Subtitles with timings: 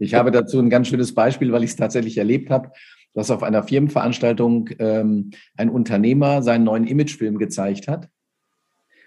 [0.00, 2.70] Ich habe dazu ein ganz schönes Beispiel, weil ich es tatsächlich erlebt habe,
[3.14, 8.08] dass auf einer Firmenveranstaltung ähm, ein Unternehmer seinen neuen Imagefilm gezeigt hat.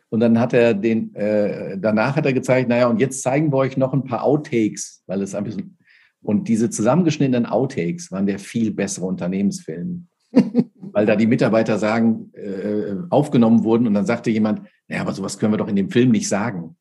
[0.10, 3.58] Und dann hat er den, äh, danach hat er gezeigt, naja, und jetzt zeigen wir
[3.58, 5.78] euch noch ein paar Outtakes, weil es ein bisschen,
[6.22, 10.08] und diese zusammengeschnittenen Outtakes waren der viel bessere Unternehmensfilm.
[10.94, 15.40] weil da die Mitarbeiter sagen, äh, aufgenommen wurden und dann sagte jemand, naja, aber sowas
[15.40, 16.76] können wir doch in dem Film nicht sagen.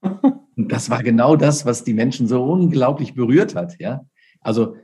[0.00, 4.06] Und das war genau das, was die Menschen so unglaublich berührt hat, ja.
[4.40, 4.76] Also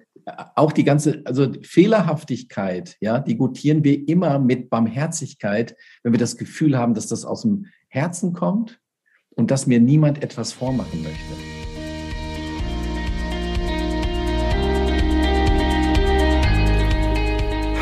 [0.55, 6.37] auch die ganze, also Fehlerhaftigkeit, ja, die gutieren wir immer mit Barmherzigkeit, wenn wir das
[6.37, 8.81] Gefühl haben, dass das aus dem Herzen kommt
[9.31, 11.53] und dass mir niemand etwas vormachen möchte.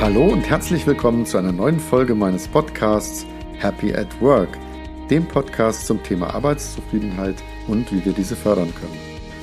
[0.00, 3.26] Hallo und herzlich willkommen zu einer neuen Folge meines Podcasts
[3.58, 4.48] Happy at Work,
[5.10, 7.34] dem Podcast zum Thema Arbeitszufriedenheit
[7.66, 8.96] und wie wir diese fördern können.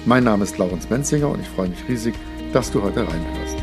[0.05, 2.15] Mein Name ist Laurens Menzinger und ich freue mich riesig,
[2.53, 3.57] dass du heute reinhörst.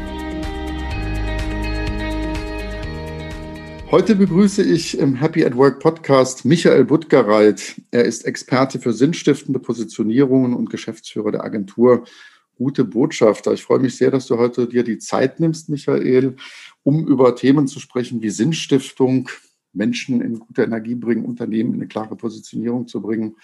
[3.91, 7.80] Heute begrüße ich im Happy at Work Podcast Michael Buttgereit.
[7.91, 12.05] Er ist Experte für sinnstiftende Positionierungen und Geschäftsführer der Agentur
[12.57, 13.52] Gute Botschafter.
[13.52, 16.37] Ich freue mich sehr, dass du heute dir die Zeit nimmst, Michael,
[16.83, 19.30] um über Themen zu sprechen wie Sinnstiftung,
[19.75, 23.37] Menschen in gute Energie bringen, Unternehmen in eine klare Positionierung zu bringen.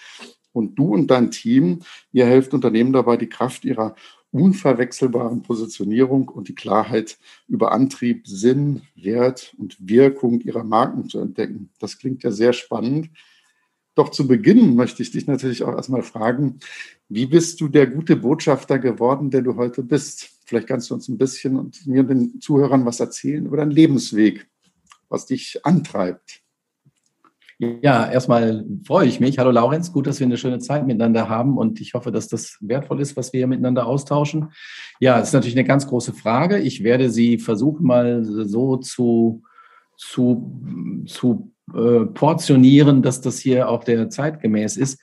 [0.53, 1.79] Und du und dein Team,
[2.11, 3.95] ihr helft Unternehmen dabei, die Kraft ihrer
[4.31, 11.69] unverwechselbaren Positionierung und die Klarheit über Antrieb, Sinn, Wert und Wirkung ihrer Marken zu entdecken.
[11.79, 13.09] Das klingt ja sehr spannend.
[13.93, 16.59] Doch zu Beginn möchte ich dich natürlich auch erstmal fragen,
[17.09, 20.29] wie bist du der gute Botschafter geworden, der du heute bist?
[20.45, 23.71] Vielleicht kannst du uns ein bisschen und mir und den Zuhörern was erzählen über deinen
[23.71, 24.47] Lebensweg,
[25.11, 26.41] was dich antreibt.
[27.83, 29.37] Ja, erstmal freue ich mich.
[29.37, 32.57] Hallo Laurenz, gut, dass wir eine schöne Zeit miteinander haben und ich hoffe, dass das
[32.59, 34.51] wertvoll ist, was wir hier miteinander austauschen.
[34.99, 36.57] Ja, es ist natürlich eine ganz große Frage.
[36.57, 39.43] Ich werde sie versuchen mal so zu,
[39.95, 44.99] zu, zu äh, portionieren, dass das hier auch der zeitgemäß ist.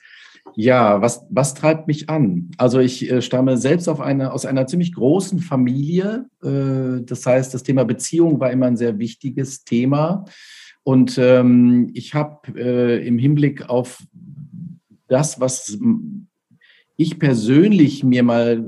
[0.55, 2.51] Ja, was, was treibt mich an?
[2.57, 6.25] Also ich äh, stamme selbst auf eine, aus einer ziemlich großen Familie.
[6.43, 10.25] Äh, das heißt, das Thema Beziehung war immer ein sehr wichtiges Thema.
[10.83, 14.03] Und ähm, ich habe äh, im Hinblick auf
[15.07, 15.77] das, was
[16.97, 18.65] ich persönlich mir mal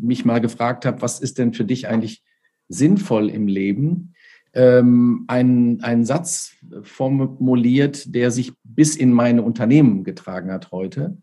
[0.00, 2.22] mich mal gefragt habe, was ist denn für dich eigentlich
[2.68, 4.14] sinnvoll im Leben,
[4.56, 11.18] ähm, einen, einen Satz formuliert, der sich bis in meine Unternehmen getragen hat heute,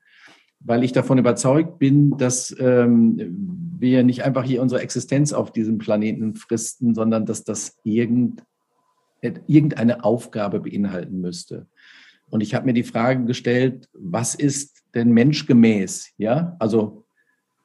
[0.60, 5.80] weil ich davon überzeugt bin, dass ähm, wir nicht einfach hier unsere Existenz auf diesem
[5.80, 8.44] Planeten fristen, sondern dass das irgend
[9.48, 11.68] irgendeine Aufgabe beinhalten müsste.
[12.30, 16.10] Und ich habe mir die Frage gestellt, was ist denn menschgemäß?
[16.18, 17.03] Ja, also,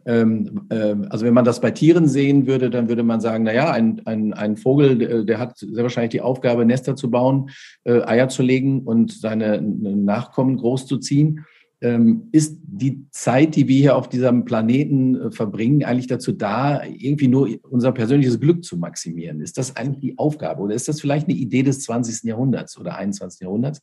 [0.04, 4.32] also wenn man das bei Tieren sehen würde, dann würde man sagen, naja, ein, ein,
[4.32, 7.50] ein Vogel, der, der hat sehr wahrscheinlich die Aufgabe, Nester zu bauen,
[7.84, 11.44] äh, Eier zu legen und seine Nachkommen großzuziehen
[11.81, 16.82] ähm, ist die Zeit, die wir hier auf diesem Planeten äh, verbringen, eigentlich dazu da,
[16.84, 19.41] irgendwie nur unser persönliches Glück zu maximieren?
[19.41, 22.25] Ist das eigentlich die Aufgabe oder ist das vielleicht eine Idee des 20.
[22.25, 23.41] Jahrhunderts oder 21.
[23.41, 23.81] Jahrhunderts?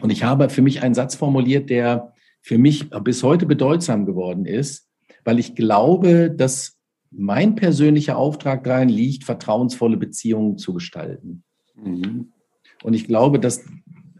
[0.00, 4.46] Und ich habe für mich einen Satz formuliert, der für mich bis heute bedeutsam geworden
[4.46, 4.88] ist,
[5.24, 6.78] weil ich glaube, dass
[7.10, 11.44] mein persönlicher Auftrag darin liegt, vertrauensvolle Beziehungen zu gestalten.
[11.76, 12.32] Mhm.
[12.82, 13.64] Und ich glaube, dass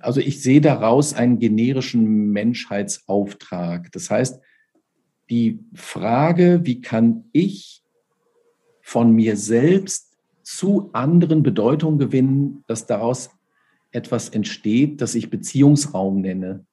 [0.02, 3.90] also ich sehe daraus einen generischen Menschheitsauftrag.
[3.92, 4.40] Das heißt,
[5.30, 7.82] die Frage, wie kann ich
[8.80, 13.30] von mir selbst zu anderen Bedeutung gewinnen, dass daraus
[13.92, 16.66] etwas entsteht, das ich Beziehungsraum nenne.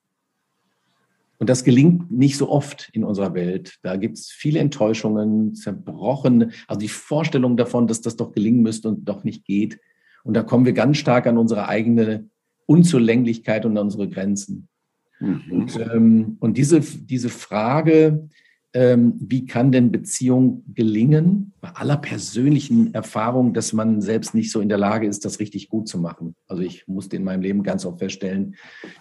[1.39, 3.77] Und das gelingt nicht so oft in unserer Welt.
[3.81, 8.89] Da gibt es viele Enttäuschungen, zerbrochene, also die Vorstellung davon, dass das doch gelingen müsste
[8.89, 9.79] und doch nicht geht.
[10.23, 12.29] Und da kommen wir ganz stark an unsere eigene
[12.65, 14.67] Unzulänglichkeit und unsere Grenzen.
[15.21, 15.41] Mhm.
[15.49, 18.27] Und, ähm, und diese, diese Frage,
[18.73, 24.61] ähm, wie kann denn Beziehung gelingen, bei aller persönlichen Erfahrung, dass man selbst nicht so
[24.61, 26.35] in der Lage ist, das richtig gut zu machen.
[26.47, 28.55] Also ich musste in meinem Leben ganz oft feststellen,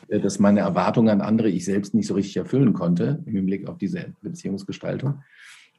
[0.09, 3.69] äh, dass meine Erwartungen an andere ich selbst nicht so richtig erfüllen konnte im Hinblick
[3.69, 5.23] auf diese Beziehungsgestaltung.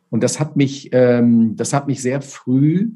[0.10, 2.92] Und das hat mich, ähm, das hat mich sehr früh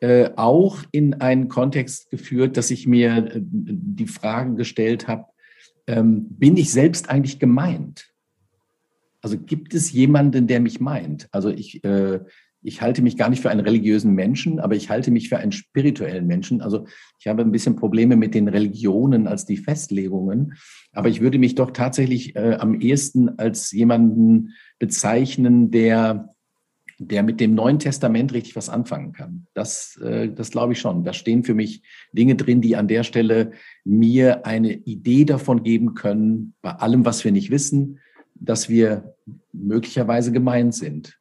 [0.00, 5.26] äh, auch in einen Kontext geführt, dass ich mir äh, die Frage gestellt habe,
[5.86, 8.12] ähm, bin ich selbst eigentlich gemeint?
[9.26, 11.26] Also gibt es jemanden, der mich meint?
[11.32, 12.20] Also ich, äh,
[12.62, 15.50] ich halte mich gar nicht für einen religiösen Menschen, aber ich halte mich für einen
[15.50, 16.62] spirituellen Menschen.
[16.62, 16.86] Also
[17.18, 20.54] ich habe ein bisschen Probleme mit den Religionen als die Festlegungen,
[20.92, 26.32] aber ich würde mich doch tatsächlich äh, am ehesten als jemanden bezeichnen, der
[26.98, 29.48] der mit dem Neuen Testament richtig was anfangen kann.
[29.52, 31.04] Das, äh, das glaube ich schon.
[31.04, 31.82] Da stehen für mich
[32.12, 33.52] Dinge drin, die an der Stelle
[33.84, 37.98] mir eine Idee davon geben können, bei allem, was wir nicht wissen,
[38.40, 39.14] dass wir
[39.52, 41.18] möglicherweise gemeint sind.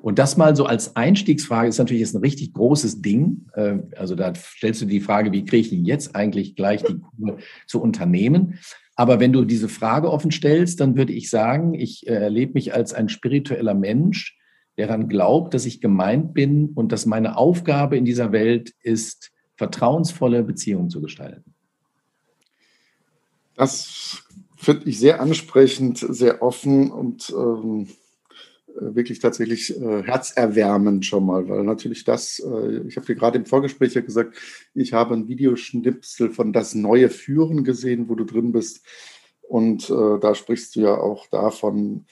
[0.00, 3.46] Und das mal so als Einstiegsfrage ist natürlich jetzt ein richtig großes Ding.
[3.54, 6.98] Äh, also da stellst du die Frage, wie kriege ich denn jetzt eigentlich gleich die
[6.98, 8.58] Kurve zu Unternehmen?
[8.94, 12.74] Aber wenn du diese Frage offen stellst, dann würde ich sagen, ich äh, erlebe mich
[12.74, 14.36] als ein spiritueller Mensch,
[14.76, 19.32] der daran glaubt, dass ich gemeint bin und dass meine Aufgabe in dieser Welt ist,
[19.56, 21.54] vertrauensvolle Beziehungen zu gestalten.
[23.56, 24.22] Das
[24.58, 27.88] finde ich sehr ansprechend, sehr offen und ähm,
[28.80, 33.46] wirklich tatsächlich äh, herzerwärmend schon mal, weil natürlich das, äh, ich habe dir gerade im
[33.46, 34.36] Vorgespräch ja gesagt,
[34.74, 38.84] ich habe ein Videoschnipsel von Das neue Führen gesehen, wo du drin bist.
[39.42, 42.04] Und äh, da sprichst du ja auch davon,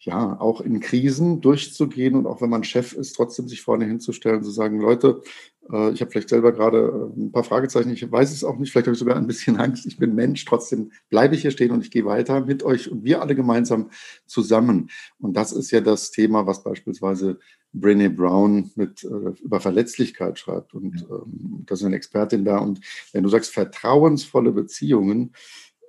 [0.00, 4.42] ja, auch in Krisen durchzugehen und auch wenn man Chef ist, trotzdem sich vorne hinzustellen
[4.42, 5.22] zu sagen, Leute,
[5.53, 8.70] äh, ich habe vielleicht selber gerade äh, ein paar Fragezeichen, ich weiß es auch nicht,
[8.70, 11.70] vielleicht habe ich sogar ein bisschen Angst, ich bin Mensch, trotzdem bleibe ich hier stehen
[11.70, 13.90] und ich gehe weiter mit euch und wir alle gemeinsam
[14.26, 14.90] zusammen.
[15.18, 17.38] Und das ist ja das Thema, was beispielsweise
[17.74, 20.74] Brené Brown mit äh, über Verletzlichkeit schreibt.
[20.74, 22.58] Und ähm, das ist eine Expertin da.
[22.58, 22.80] Und
[23.12, 25.32] wenn du sagst, vertrauensvolle Beziehungen,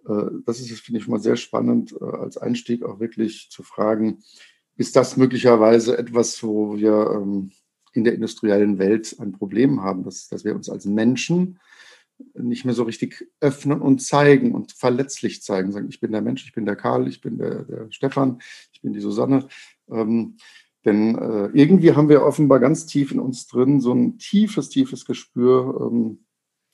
[0.07, 3.61] äh, das ist, finde ich, schon mal sehr spannend, äh, als Einstieg auch wirklich zu
[3.61, 4.23] fragen,
[4.77, 7.51] ist das möglicherweise etwas, wo wir ähm,
[7.95, 11.59] in der industriellen Welt ein Problem haben, dass, dass wir uns als Menschen
[12.33, 15.71] nicht mehr so richtig öffnen und zeigen und verletzlich zeigen.
[15.71, 18.39] Sagen, ich bin der Mensch, ich bin der Karl, ich bin der, der Stefan,
[18.71, 19.47] ich bin die Susanne.
[19.89, 20.37] Ähm,
[20.85, 25.05] denn äh, irgendwie haben wir offenbar ganz tief in uns drin so ein tiefes, tiefes
[25.05, 26.19] Gespür, ähm,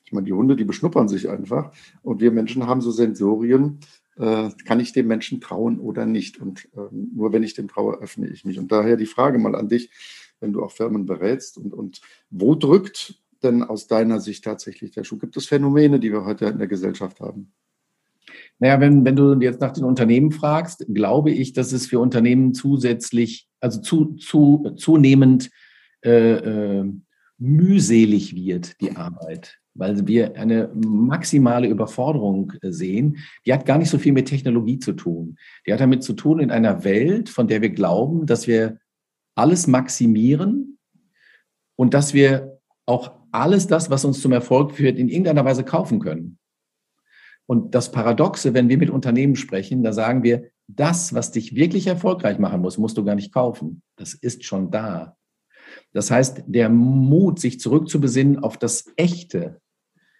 [0.04, 1.72] ich meine, die Hunde, die beschnuppern sich einfach.
[2.02, 3.80] Und wir Menschen haben so Sensorien,
[4.16, 6.38] äh, kann ich dem Menschen trauen oder nicht?
[6.38, 8.58] Und äh, nur wenn ich dem traue, öffne ich mich.
[8.58, 9.90] Und daher die Frage mal an dich,
[10.42, 12.00] wenn du auch Firmen berätst und, und
[12.30, 15.18] wo drückt denn aus deiner Sicht tatsächlich der Schuh?
[15.18, 17.52] Gibt es Phänomene, die wir heute in der Gesellschaft haben?
[18.58, 22.54] Naja, wenn, wenn du jetzt nach den Unternehmen fragst, glaube ich, dass es für Unternehmen
[22.54, 25.50] zusätzlich, also zu, zu, zunehmend
[26.04, 26.84] äh, äh,
[27.38, 33.18] mühselig wird, die Arbeit weil wir eine maximale Überforderung äh, sehen.
[33.46, 35.36] Die hat gar nicht so viel mit Technologie zu tun.
[35.66, 38.78] Die hat damit zu tun in einer Welt, von der wir glauben, dass wir
[39.34, 40.78] alles maximieren
[41.76, 46.00] und dass wir auch alles das, was uns zum Erfolg führt, in irgendeiner Weise kaufen
[46.00, 46.38] können.
[47.46, 51.86] Und das Paradoxe, wenn wir mit Unternehmen sprechen, da sagen wir, das, was dich wirklich
[51.86, 53.82] erfolgreich machen muss, musst du gar nicht kaufen.
[53.96, 55.16] Das ist schon da.
[55.92, 59.60] Das heißt, der Mut, sich zurückzubesinnen auf das Echte,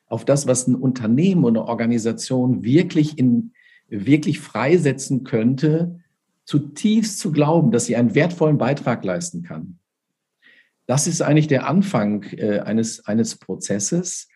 [0.06, 3.53] auf das, was ein Unternehmen oder eine Organisation wirklich in,
[3.88, 6.01] wirklich freisetzen könnte,
[6.44, 9.79] zutiefst zu glauben, dass sie einen wertvollen Beitrag leisten kann.
[10.87, 14.29] Das ist eigentlich der Anfang äh, eines, eines Prozesses,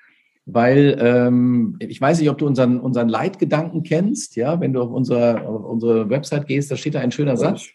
[0.44, 4.36] weil ähm, ich weiß nicht, ob du unseren, unseren Leitgedanken kennst.
[4.36, 7.68] Ja, wenn du auf unsere, auf unsere Website gehst, da steht da ein schöner Satz.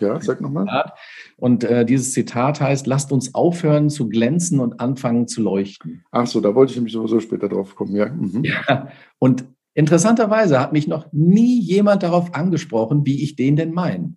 [0.00, 0.92] Ja, sag nochmal.
[1.36, 6.04] Und äh, dieses Zitat heißt, lasst uns aufhören zu glänzen und anfangen zu leuchten.
[6.12, 8.08] Ach so, da wollte ich nämlich sowieso später drauf kommen, ja.
[8.08, 8.44] Mhm.
[8.44, 8.88] ja.
[9.18, 9.44] Und
[9.78, 14.16] interessanterweise hat mich noch nie jemand darauf angesprochen, wie ich den denn meine.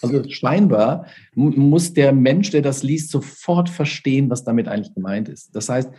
[0.00, 5.54] Also scheinbar muss der Mensch, der das liest, sofort verstehen, was damit eigentlich gemeint ist.
[5.56, 5.90] Das heißt,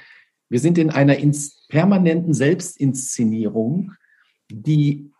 [0.49, 1.17] wir sind in einer
[1.67, 3.91] permanenten Selbstinszenierung,
[4.49, 5.11] die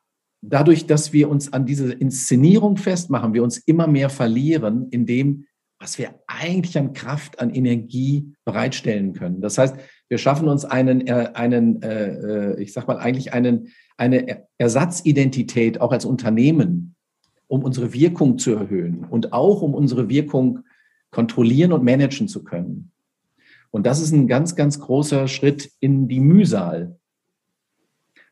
[0.42, 5.48] dadurch, dass wir uns an diese Inszenierung festmachen, wir uns immer mehr verlieren in dem,
[5.86, 9.40] was wir eigentlich an Kraft, an Energie bereitstellen können.
[9.40, 9.76] Das heißt,
[10.10, 15.80] wir schaffen uns einen, äh, einen äh, äh, ich sag mal, eigentlich einen, eine Ersatzidentität
[15.80, 16.96] auch als Unternehmen,
[17.46, 20.62] um unsere Wirkung zu erhöhen und auch um unsere Wirkung
[21.12, 22.92] kontrollieren und managen zu können.
[23.70, 26.98] Und das ist ein ganz, ganz großer Schritt in die Mühsal,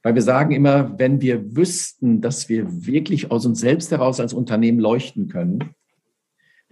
[0.01, 4.33] weil wir sagen immer, wenn wir wüssten, dass wir wirklich aus uns selbst heraus als
[4.33, 5.75] Unternehmen leuchten können,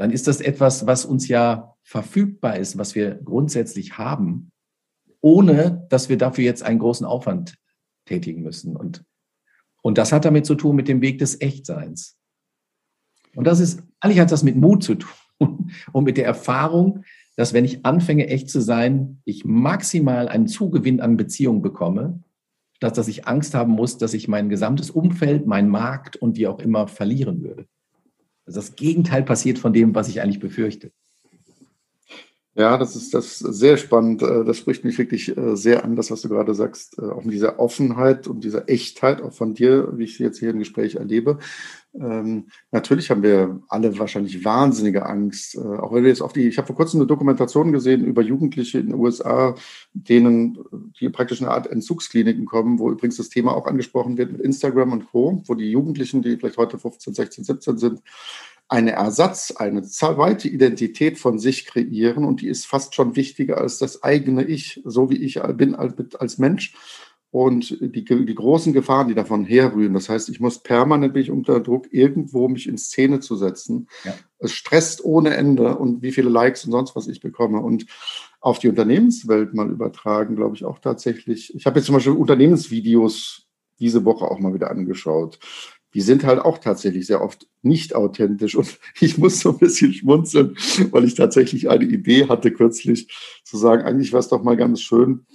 [0.01, 4.51] dann ist das etwas, was uns ja verfügbar ist, was wir grundsätzlich haben,
[5.21, 7.59] ohne dass wir dafür jetzt einen großen Aufwand
[8.05, 8.75] tätigen müssen.
[8.75, 9.03] Und,
[9.83, 12.17] und das hat damit zu tun mit dem Weg des Echtseins.
[13.35, 17.03] Und das ist, eigentlich hat das mit Mut zu tun und mit der Erfahrung,
[17.35, 22.23] dass wenn ich anfange, echt zu sein, ich maximal einen Zugewinn an Beziehungen bekomme,
[22.79, 26.47] dass, dass ich Angst haben muss, dass ich mein gesamtes Umfeld, meinen Markt und wie
[26.47, 27.67] auch immer verlieren würde.
[28.51, 30.91] Also das Gegenteil passiert von dem, was ich eigentlich befürchte.
[32.53, 34.21] Ja, das ist das ist sehr spannend.
[34.21, 37.23] Äh, das spricht mich wirklich äh, sehr an, das, was du gerade sagst, äh, auch
[37.23, 40.59] mit dieser Offenheit und dieser Echtheit auch von dir, wie ich sie jetzt hier im
[40.59, 41.39] Gespräch erlebe.
[41.93, 45.55] Ähm, natürlich haben wir alle wahrscheinlich wahnsinnige Angst.
[45.55, 48.21] Äh, auch wenn wir jetzt auf die, ich habe vor kurzem eine Dokumentation gesehen über
[48.21, 49.55] Jugendliche in den USA,
[49.93, 50.57] denen
[50.99, 54.93] die praktisch eine Art Entzugskliniken kommen, wo übrigens das Thema auch angesprochen wird mit Instagram
[54.93, 58.01] und Co., wo die Jugendlichen, die vielleicht heute 15, 16, 17 sind,
[58.69, 63.79] eine Ersatz, eine zweite Identität von sich kreieren und die ist fast schon wichtiger als
[63.79, 66.73] das eigene Ich, so wie ich bin als Mensch
[67.31, 69.93] und die, die großen Gefahren, die davon herrühren.
[69.93, 73.87] Das heißt, ich muss permanent bin ich unter Druck, irgendwo mich in Szene zu setzen.
[74.03, 74.13] Ja.
[74.37, 77.61] Es stresst ohne Ende und wie viele Likes und sonst was ich bekomme.
[77.61, 77.85] Und
[78.41, 81.55] auf die Unternehmenswelt mal übertragen, glaube ich auch tatsächlich.
[81.55, 83.47] Ich habe jetzt zum Beispiel Unternehmensvideos
[83.79, 85.39] diese Woche auch mal wieder angeschaut.
[85.93, 88.55] Die sind halt auch tatsächlich sehr oft nicht authentisch.
[88.55, 90.57] Und ich muss so ein bisschen schmunzeln,
[90.91, 93.07] weil ich tatsächlich eine Idee hatte kürzlich
[93.45, 95.25] zu sagen, eigentlich wäre es doch mal ganz schön,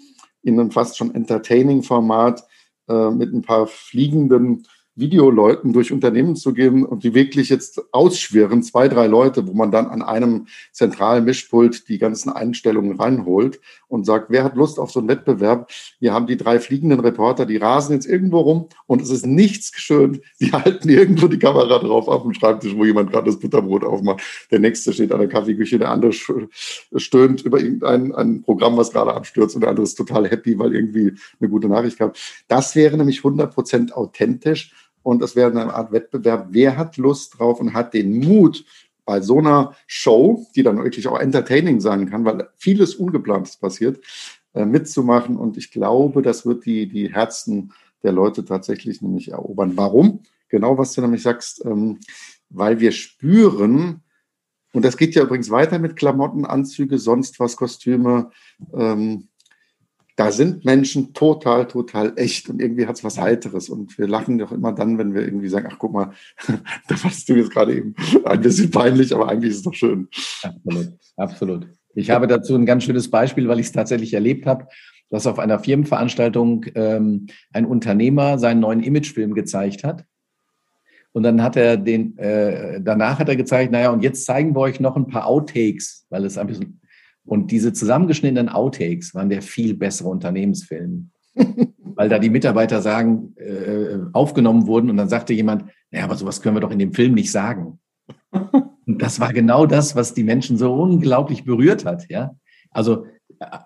[0.46, 2.44] in einem fast schon entertaining Format
[2.88, 8.62] äh, mit ein paar fliegenden Videoleuten durch Unternehmen zu gehen und die wirklich jetzt ausschwirren,
[8.62, 14.06] zwei, drei Leute, wo man dann an einem zentralen Mischpult die ganzen Einstellungen reinholt und
[14.06, 15.70] sagt, wer hat Lust auf so einen Wettbewerb?
[16.00, 19.70] Wir haben die drei fliegenden Reporter, die rasen jetzt irgendwo rum und es ist nichts
[19.72, 20.20] geschönt.
[20.40, 24.22] Die halten irgendwo die Kamera drauf auf dem Schreibtisch, wo jemand gerade das Butterbrot aufmacht.
[24.50, 26.12] Der nächste steht an der Kaffeeküche, der andere
[26.96, 30.74] stöhnt über irgendein ein Programm, was gerade abstürzt und der andere ist total happy, weil
[30.74, 32.12] irgendwie eine gute Nachricht kam.
[32.48, 34.72] Das wäre nämlich 100 Prozent authentisch
[35.06, 36.48] und es wäre eine Art Wettbewerb.
[36.50, 38.64] Wer hat Lust drauf und hat den Mut,
[39.04, 44.00] bei so einer Show, die dann wirklich auch entertaining sein kann, weil vieles Ungeplantes passiert,
[44.52, 45.36] äh, mitzumachen.
[45.36, 47.72] Und ich glaube, das wird die, die Herzen
[48.02, 49.76] der Leute tatsächlich nämlich erobern.
[49.76, 50.22] Warum?
[50.48, 52.00] Genau, was du nämlich sagst, ähm,
[52.50, 54.02] weil wir spüren,
[54.72, 58.30] und das geht ja übrigens weiter mit Klamotten, Anzüge, sonst was, Kostüme,
[58.74, 59.28] ähm,
[60.16, 63.68] da sind Menschen total, total echt und irgendwie hat es was Heiteres.
[63.68, 66.12] Und wir lachen doch immer dann, wenn wir irgendwie sagen, ach guck mal,
[66.88, 67.94] da warst du jetzt gerade eben
[68.24, 70.08] ein bisschen peinlich, aber eigentlich ist es doch schön.
[70.42, 71.66] Absolut, absolut.
[71.94, 74.66] Ich habe dazu ein ganz schönes Beispiel, weil ich es tatsächlich erlebt habe,
[75.10, 80.04] dass auf einer Firmenveranstaltung ähm, ein Unternehmer seinen neuen Imagefilm gezeigt hat.
[81.12, 84.60] Und dann hat er den, äh, danach hat er gezeigt, naja, und jetzt zeigen wir
[84.60, 86.80] euch noch ein paar Outtakes, weil es ein bisschen
[87.26, 91.10] und diese zusammengeschnittenen Outtakes waren der viel bessere Unternehmensfilm.
[91.96, 96.40] Weil da die Mitarbeiter sagen, äh, aufgenommen wurden und dann sagte jemand, ja, aber sowas
[96.40, 97.78] können wir doch in dem Film nicht sagen.
[98.86, 102.36] Und das war genau das, was die Menschen so unglaublich berührt hat, ja.
[102.70, 103.06] Also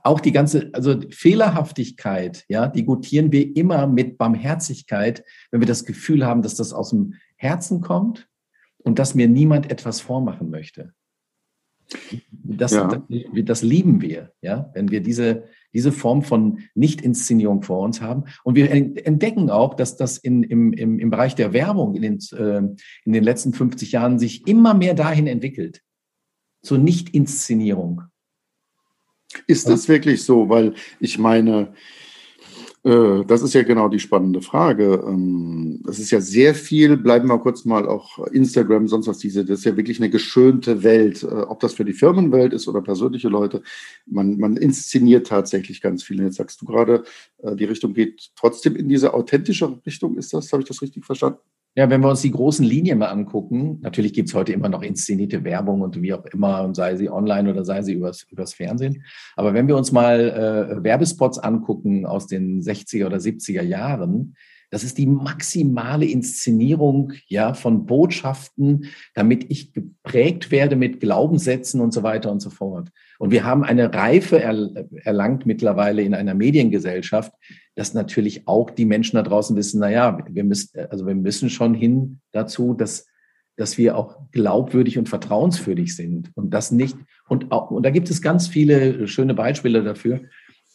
[0.02, 5.85] auch die ganze, also Fehlerhaftigkeit, ja, die gutieren wir immer mit Barmherzigkeit, wenn wir das
[5.85, 8.29] Gefühl haben, dass das aus dem Herzen kommt
[8.79, 10.93] und dass mir niemand etwas vormachen möchte.
[12.31, 12.87] Das, ja.
[12.87, 13.03] das,
[13.45, 18.25] das, lieben wir, ja, wenn wir diese, diese Form von Nicht-Inszenierung vor uns haben.
[18.45, 22.19] Und wir entdecken auch, dass das in, im, im, im Bereich der Werbung in den,
[22.37, 22.59] äh,
[23.05, 25.83] in den letzten 50 Jahren sich immer mehr dahin entwickelt,
[26.63, 28.03] zur Nicht-Inszenierung.
[29.47, 30.49] Ist das wirklich so?
[30.49, 31.73] Weil ich meine,
[32.83, 35.05] das ist ja genau die spannende Frage.
[35.07, 39.45] Ähm, das ist ja sehr viel, bleiben wir kurz mal auch Instagram, sonst was diese,
[39.45, 41.23] das ist ja wirklich eine geschönte Welt.
[41.23, 43.63] Äh, ob das für die Firmenwelt ist oder persönliche Leute,
[44.07, 46.19] man, man inszeniert tatsächlich ganz viel.
[46.21, 47.05] Und jetzt sagst du gerade,
[47.43, 50.17] äh, die Richtung geht trotzdem in diese authentische Richtung.
[50.17, 51.39] Ist das, habe ich das richtig verstanden?
[51.77, 54.83] Ja, wenn wir uns die großen Linien mal angucken, natürlich gibt es heute immer noch
[54.83, 58.55] inszenierte Werbung und wie auch immer, und sei sie online oder sei sie übers, übers
[58.55, 59.05] Fernsehen.
[59.37, 64.35] Aber wenn wir uns mal äh, Werbespots angucken aus den 60er oder 70er Jahren,
[64.71, 71.93] das ist die maximale Inszenierung ja von Botschaften, damit ich geprägt werde mit Glaubenssätzen und
[71.93, 72.91] so weiter und so fort.
[73.19, 77.33] Und wir haben eine Reife erlangt mittlerweile in einer Mediengesellschaft,
[77.75, 81.50] dass natürlich auch die Menschen da draußen wissen, na ja, wir müssen, also wir müssen
[81.50, 83.07] schon hin dazu, dass
[83.57, 86.97] dass wir auch glaubwürdig und vertrauenswürdig sind und das nicht
[87.29, 90.23] und auch, und da gibt es ganz viele schöne Beispiele dafür,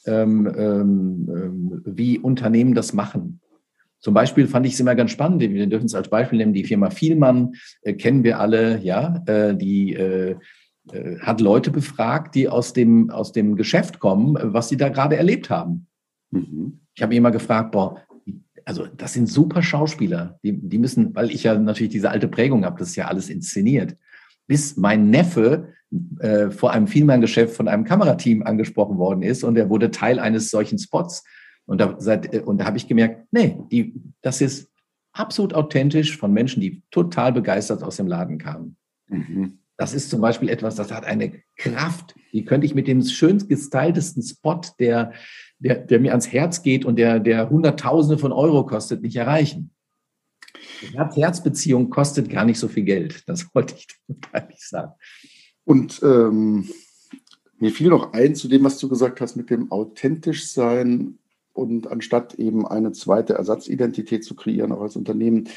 [0.06, 3.42] ähm, ähm, ähm wie Unternehmen das machen.
[4.06, 5.42] Zum Beispiel fand ich es immer ganz spannend.
[5.42, 6.54] Wir dürfen es als Beispiel nehmen.
[6.54, 10.36] Die Firma Vielmann äh, kennen wir alle, ja, äh, die äh,
[10.92, 15.18] äh, hat Leute befragt, die aus dem, aus dem Geschäft kommen, was sie da gerade
[15.18, 15.88] erlebt haben.
[16.30, 16.82] Mhm.
[16.94, 18.00] Ich habe immer gefragt, boah,
[18.64, 20.38] also das sind super Schauspieler.
[20.44, 23.28] Die, die müssen, weil ich ja natürlich diese alte Prägung habe, das ist ja alles
[23.32, 23.98] inszeniert.
[24.46, 25.74] Bis mein Neffe
[26.20, 30.52] äh, vor einem Vielmann-Geschäft von einem Kamerateam angesprochen worden ist und er wurde Teil eines
[30.52, 31.24] solchen Spots.
[31.66, 34.72] Und da, seit, äh, und da habe ich gemerkt, nee, die, das ist
[35.14, 38.76] absolut authentisch von Menschen, die total begeistert aus dem Laden kamen.
[39.08, 39.60] Mhm.
[39.78, 43.46] Das ist zum Beispiel etwas, das hat eine Kraft, die könnte ich mit dem schön
[43.46, 45.14] gestyltesten Spot, der,
[45.60, 49.72] der, der mir ans Herz geht und der, der Hunderttausende von Euro kostet, nicht erreichen.
[50.94, 53.28] Herz-Herz-Beziehung kostet gar nicht so viel Geld.
[53.28, 53.88] Das wollte ich
[54.32, 54.94] eigentlich sagen.
[55.66, 56.70] Und ähm,
[57.58, 61.18] mir fiel noch ein zu dem, was du gesagt hast, mit dem authentisch sein
[61.56, 65.50] und anstatt eben eine zweite Ersatzidentität zu kreieren, auch als Unternehmen.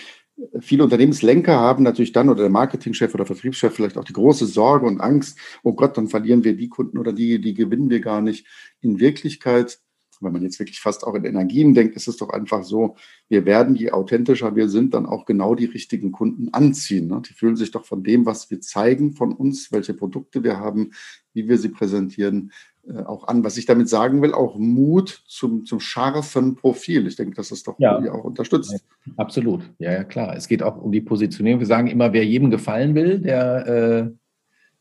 [0.60, 4.86] Viele Unternehmenslenker haben natürlich dann oder der Marketingchef oder Vertriebschef vielleicht auch die große Sorge
[4.86, 8.20] und Angst, oh Gott, dann verlieren wir die Kunden oder die, die gewinnen wir gar
[8.20, 8.46] nicht.
[8.80, 9.80] In Wirklichkeit
[10.20, 12.96] wenn man jetzt wirklich fast auch in Energien denkt, ist es doch einfach so,
[13.28, 17.08] wir werden, je authentischer wir sind, dann auch genau die richtigen Kunden anziehen.
[17.08, 17.22] Ne?
[17.28, 20.92] Die fühlen sich doch von dem, was wir zeigen von uns, welche Produkte wir haben,
[21.34, 23.44] wie wir sie präsentieren, äh, auch an.
[23.44, 27.06] Was ich damit sagen will, auch Mut zum, zum scharfen Profil.
[27.06, 27.98] Ich denke, das ist doch ja.
[28.12, 28.72] auch unterstützt.
[28.72, 29.62] Ja, absolut.
[29.78, 30.36] Ja, ja, klar.
[30.36, 31.60] Es geht auch um die Positionierung.
[31.60, 34.10] Wir sagen immer, wer jedem gefallen will, der, äh,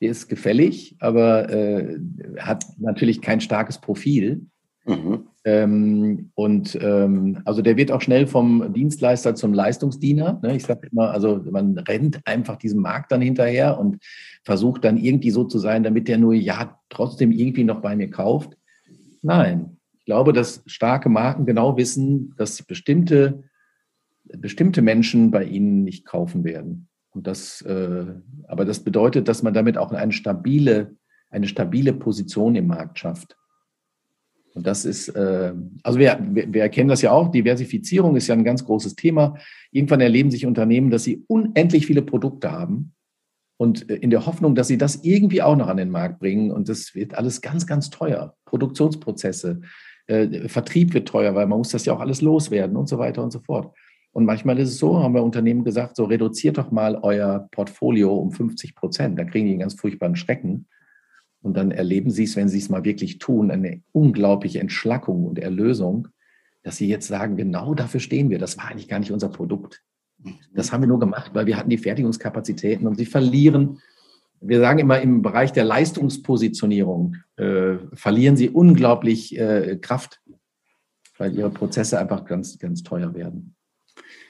[0.02, 1.98] der ist gefällig, aber äh,
[2.40, 4.48] hat natürlich kein starkes Profil.
[4.88, 5.28] Mhm.
[5.44, 10.40] Ähm, und ähm, also der wird auch schnell vom Dienstleister zum Leistungsdiener.
[10.42, 10.56] Ne?
[10.56, 13.98] Ich sage immer, also man rennt einfach diesem Markt dann hinterher und
[14.44, 18.10] versucht dann irgendwie so zu sein, damit der nur ja trotzdem irgendwie noch bei mir
[18.10, 18.58] kauft.
[19.22, 23.44] Nein, ich glaube, dass starke Marken genau wissen, dass bestimmte,
[24.24, 26.88] bestimmte Menschen bei ihnen nicht kaufen werden.
[27.12, 28.06] Und das, äh,
[28.48, 30.96] aber das bedeutet, dass man damit auch eine stabile,
[31.30, 33.36] eine stabile Position im Markt schafft.
[34.58, 38.44] Und das ist, äh, also wir, wir erkennen das ja auch, Diversifizierung ist ja ein
[38.44, 39.36] ganz großes Thema.
[39.72, 42.94] Irgendwann erleben sich Unternehmen, dass sie unendlich viele Produkte haben
[43.58, 46.52] und äh, in der Hoffnung, dass sie das irgendwie auch noch an den Markt bringen.
[46.52, 48.36] Und das wird alles ganz, ganz teuer.
[48.46, 49.62] Produktionsprozesse,
[50.08, 53.22] äh, Vertrieb wird teuer, weil man muss das ja auch alles loswerden und so weiter
[53.22, 53.76] und so fort.
[54.12, 58.16] Und manchmal ist es so, haben wir Unternehmen gesagt, so reduziert doch mal euer Portfolio
[58.16, 59.20] um 50 Prozent.
[59.20, 60.66] Da kriegen die einen ganz furchtbaren Schrecken.
[61.48, 65.40] Und dann erleben Sie es, wenn Sie es mal wirklich tun, eine unglaubliche Entschlackung und
[65.40, 66.10] Erlösung,
[66.62, 68.38] dass Sie jetzt sagen, genau dafür stehen wir.
[68.38, 69.82] Das war eigentlich gar nicht unser Produkt.
[70.54, 73.80] Das haben wir nur gemacht, weil wir hatten die Fertigungskapazitäten und Sie verlieren.
[74.42, 80.22] Wir sagen immer im Bereich der Leistungspositionierung äh, verlieren Sie unglaublich äh, Kraft,
[81.18, 83.56] weil Ihre Prozesse einfach ganz, ganz teuer werden.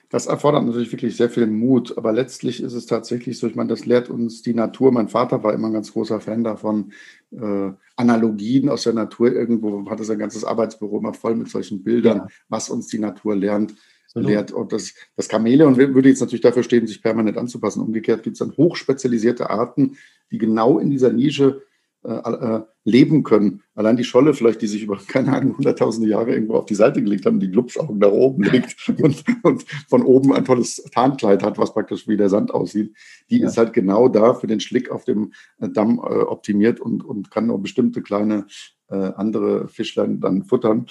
[0.09, 3.69] Das erfordert natürlich wirklich sehr viel Mut, aber letztlich ist es tatsächlich so, ich meine,
[3.69, 4.91] das lehrt uns die Natur.
[4.93, 6.93] Mein Vater war immer ein ganz großer Fan davon,
[7.31, 11.83] äh, Analogien aus der Natur irgendwo, hat er sein ganzes Arbeitsbüro immer voll mit solchen
[11.83, 12.27] Bildern, ja.
[12.47, 13.75] was uns die Natur lernt.
[14.15, 14.51] Lehrt.
[14.51, 17.83] Und das, das Chamäleon würde jetzt natürlich dafür stehen, sich permanent anzupassen.
[17.83, 19.97] Umgekehrt gibt es dann hochspezialisierte Arten,
[20.31, 21.61] die genau in dieser Nische
[22.07, 23.63] äh, äh, leben können.
[23.75, 27.03] Allein die Scholle vielleicht, die sich über, keine Ahnung, hunderttausende Jahre irgendwo auf die Seite
[27.03, 31.57] gelegt haben, die Glubschaugen nach oben legt und, und, von oben ein tolles Tarnkleid hat,
[31.57, 32.95] was praktisch wie der Sand aussieht,
[33.29, 33.47] die ja.
[33.47, 37.29] ist halt genau da für den Schlick auf dem äh, Damm äh, optimiert und, und
[37.29, 38.47] kann nur bestimmte kleine
[38.89, 40.85] äh, andere Fischlein dann futtern.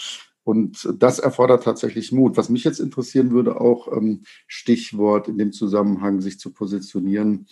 [0.45, 2.37] Und das erfordert tatsächlich Mut.
[2.37, 7.47] Was mich jetzt interessieren würde, auch ähm, Stichwort in dem Zusammenhang, sich zu positionieren.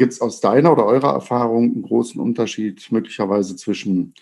[0.00, 4.14] Gibt es aus deiner oder eurer Erfahrung einen großen Unterschied möglicherweise zwischen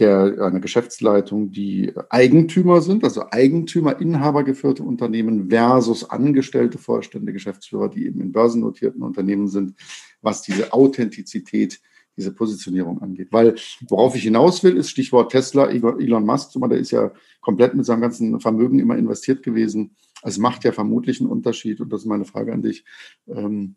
[0.00, 7.90] der, einer Geschäftsleitung, die Eigentümer sind, also Eigentümer, Inhaber geführte Unternehmen versus angestellte Vorstände, Geschäftsführer,
[7.90, 9.76] die eben in börsennotierten Unternehmen sind,
[10.20, 11.80] was diese Authentizität,
[12.16, 13.28] diese Positionierung angeht.
[13.30, 13.54] Weil
[13.88, 18.00] worauf ich hinaus will, ist Stichwort Tesla, Elon Musk, der ist ja komplett mit seinem
[18.00, 19.94] ganzen Vermögen immer investiert gewesen.
[20.24, 22.84] Es macht ja vermutlich einen Unterschied und das ist meine Frage an dich.
[23.28, 23.76] Ähm,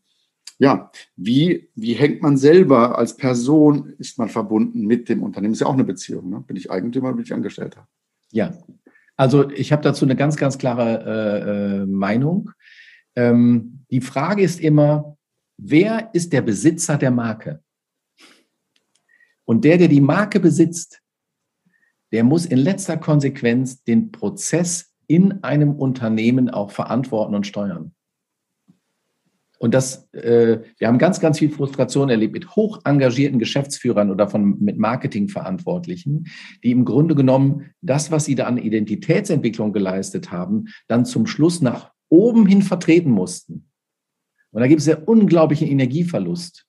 [0.57, 5.53] ja, wie, wie hängt man selber als Person, ist man verbunden mit dem Unternehmen?
[5.53, 6.29] Ist ja auch eine Beziehung.
[6.29, 6.43] Ne?
[6.47, 7.87] Bin ich Eigentümer, bin ich Angestellter?
[8.31, 8.57] Ja,
[9.17, 12.51] also ich habe dazu eine ganz, ganz klare äh, äh, Meinung.
[13.15, 15.17] Ähm, die Frage ist immer,
[15.57, 17.61] wer ist der Besitzer der Marke?
[19.45, 21.01] Und der, der die Marke besitzt,
[22.11, 27.94] der muss in letzter Konsequenz den Prozess in einem Unternehmen auch verantworten und steuern.
[29.59, 34.27] Und das, äh, wir haben ganz, ganz viel Frustration erlebt mit hoch engagierten Geschäftsführern oder
[34.27, 36.27] von, mit Marketingverantwortlichen,
[36.63, 41.61] die im Grunde genommen das, was sie da an Identitätsentwicklung geleistet haben, dann zum Schluss
[41.61, 43.69] nach oben hin vertreten mussten.
[44.51, 46.65] Und da gibt es ja unglaublichen Energieverlust.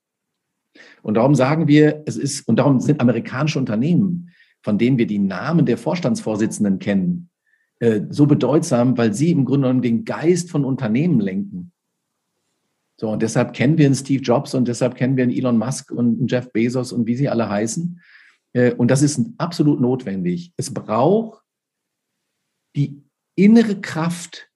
[1.03, 4.31] Und darum sagen wir, es ist, und darum sind amerikanische Unternehmen,
[4.63, 7.31] von denen wir die Namen der Vorstandsvorsitzenden kennen,
[7.79, 11.73] äh, so bedeutsam, weil sie im Grunde genommen den Geist von Unternehmen lenken.
[12.99, 15.91] So, und deshalb kennen wir einen Steve Jobs und deshalb kennen wir einen Elon Musk
[15.91, 18.01] und einen Jeff Bezos und wie sie alle heißen.
[18.55, 20.53] Äh, und das ist absolut notwendig.
[20.57, 21.43] Es braucht
[22.75, 23.03] die
[23.35, 24.51] innere Kraft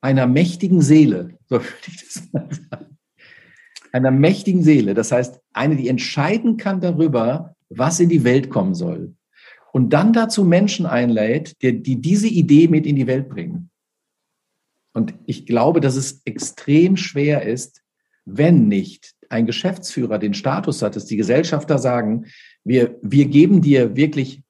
[0.00, 2.98] einer mächtigen Seele, so würde ich das mal sagen.
[3.90, 4.92] Einer mächtigen Seele.
[4.92, 9.14] Das heißt, eine, die entscheiden kann darüber, was in die Welt kommen soll.
[9.72, 13.70] Und dann dazu Menschen einlädt, die, die diese Idee mit in die Welt bringen.
[14.94, 17.77] Und ich glaube, dass es extrem schwer ist,
[18.28, 22.26] wenn nicht ein Geschäftsführer den Status hat, dass die Gesellschafter sagen,
[22.64, 24.42] wir, wir geben dir wirklich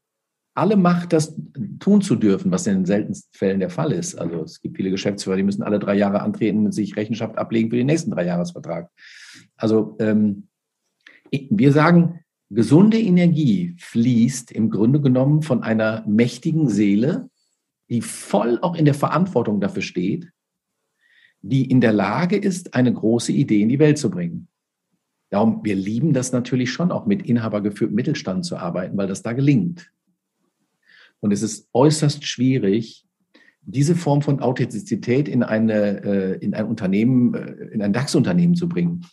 [0.55, 1.37] alle Macht, das
[1.79, 4.17] tun zu dürfen, was in den seltensten Fällen der Fall ist.
[4.17, 7.71] Also es gibt viele Geschäftsführer, die müssen alle drei Jahre antreten und sich Rechenschaft ablegen
[7.71, 8.91] für den nächsten Dreijahresvertrag.
[9.57, 10.49] Also ähm,
[11.31, 17.31] wir sagen, gesunde Energie fließt im Grunde genommen von einer mächtigen Seele,
[17.88, 20.29] die voll auch in der Verantwortung dafür steht,
[21.40, 24.48] die in der Lage ist, eine große Idee in die Welt zu bringen.
[25.31, 29.33] Darum, wir lieben das natürlich schon, auch mit inhabergeführtem Mittelstand zu arbeiten, weil das da
[29.33, 29.92] gelingt.
[31.20, 33.05] Und es ist äußerst schwierig,
[33.62, 38.68] diese Form von Authentizität in, eine, äh, in ein Unternehmen, äh, in ein DAX-Unternehmen zu
[38.68, 39.05] bringen.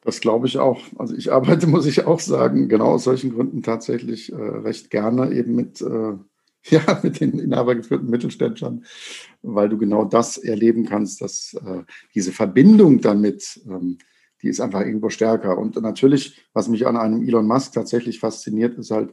[0.00, 0.80] Das glaube ich auch.
[0.96, 5.32] Also ich arbeite, muss ich auch sagen, genau aus solchen Gründen tatsächlich äh, recht gerne
[5.32, 6.14] eben mit, äh,
[6.70, 8.84] ja, mit den inhabergeführten Mittelständlern,
[9.42, 11.82] weil du genau das erleben kannst, dass äh,
[12.14, 13.98] diese Verbindung damit, ähm,
[14.42, 15.58] die ist einfach irgendwo stärker.
[15.58, 19.12] Und natürlich, was mich an einem Elon Musk tatsächlich fasziniert, ist halt,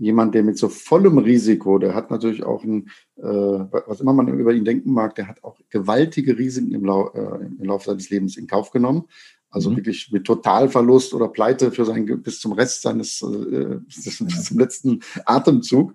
[0.00, 4.28] jemand, der mit so vollem Risiko, der hat natürlich auch ein, äh, was immer man
[4.28, 8.08] über ihn denken mag, der hat auch gewaltige Risiken im, Lau äh, im Laufe seines
[8.08, 9.04] Lebens in Kauf genommen.
[9.50, 9.76] Also mhm.
[9.76, 15.00] wirklich mit Totalverlust oder Pleite für sein, bis zum Rest seines, äh, bis zum letzten
[15.26, 15.92] Atemzug.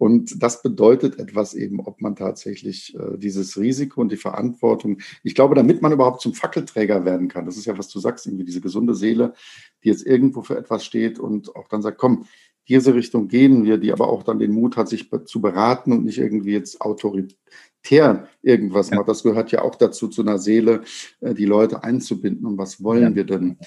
[0.00, 5.34] Und das bedeutet etwas eben, ob man tatsächlich äh, dieses Risiko und die Verantwortung, ich
[5.34, 8.46] glaube, damit man überhaupt zum Fackelträger werden kann, das ist ja, was du sagst, irgendwie
[8.46, 9.34] diese gesunde Seele,
[9.84, 12.24] die jetzt irgendwo für etwas steht und auch dann sagt, komm,
[12.66, 16.06] diese Richtung gehen wir, die aber auch dann den Mut hat, sich zu beraten und
[16.06, 18.96] nicht irgendwie jetzt autoritär irgendwas ja.
[18.96, 19.08] macht.
[19.08, 20.80] Das gehört ja auch dazu, zu einer Seele,
[21.20, 22.46] äh, die Leute einzubinden.
[22.46, 23.14] Und was wollen ja.
[23.16, 23.58] wir denn?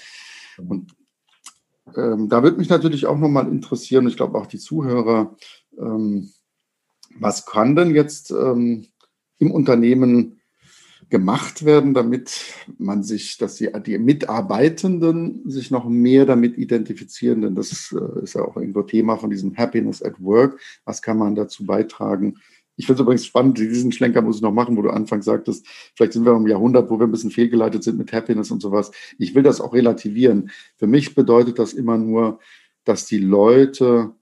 [0.58, 0.96] Und
[1.96, 5.36] ähm, da würde mich natürlich auch nochmal interessieren, ich glaube auch die Zuhörer,
[5.76, 8.86] was kann denn jetzt ähm,
[9.38, 10.40] im Unternehmen
[11.10, 17.54] gemacht werden, damit man sich, dass die, die Mitarbeitenden sich noch mehr damit identifizieren, denn
[17.54, 20.58] das äh, ist ja auch irgendwo Thema von diesem Happiness at Work.
[20.84, 22.38] Was kann man dazu beitragen?
[22.76, 25.66] Ich finde es übrigens spannend, diesen Schlenker muss ich noch machen, wo du anfangs sagtest,
[25.94, 28.90] vielleicht sind wir im Jahrhundert, wo wir ein bisschen fehlgeleitet sind mit Happiness und sowas.
[29.18, 30.50] Ich will das auch relativieren.
[30.76, 32.40] Für mich bedeutet das immer nur,
[32.84, 34.14] dass die Leute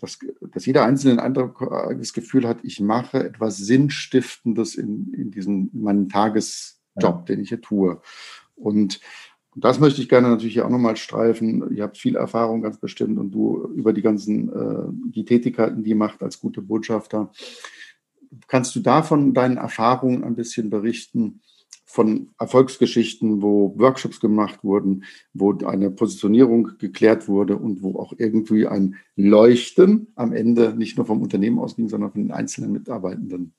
[0.00, 0.18] dass,
[0.52, 5.82] dass jeder Einzelne ein anderes Gefühl hat, ich mache etwas Sinnstiftendes in, in diesem in
[5.82, 8.00] meinem Tagesjob, den ich hier tue.
[8.56, 9.00] Und
[9.56, 11.74] das möchte ich gerne natürlich hier auch nochmal streifen.
[11.74, 15.90] Ihr habt viel Erfahrung ganz bestimmt und du über die ganzen, äh, die Tätigkeiten, die
[15.90, 17.32] ihr macht als gute Botschafter.
[18.46, 21.40] Kannst du davon deinen Erfahrungen ein bisschen berichten?
[21.92, 28.66] Von Erfolgsgeschichten, wo Workshops gemacht wurden, wo eine Positionierung geklärt wurde und wo auch irgendwie
[28.68, 33.54] ein Leuchten am Ende nicht nur vom Unternehmen ausging, sondern von den einzelnen Mitarbeitenden.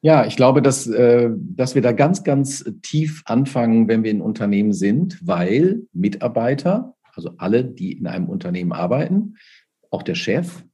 [0.00, 4.22] Ja, ich glaube, dass, äh, dass wir da ganz, ganz tief anfangen, wenn wir in
[4.22, 9.36] Unternehmen sind, weil Mitarbeiter, also alle, die in einem Unternehmen arbeiten,
[9.90, 10.64] auch der Chef,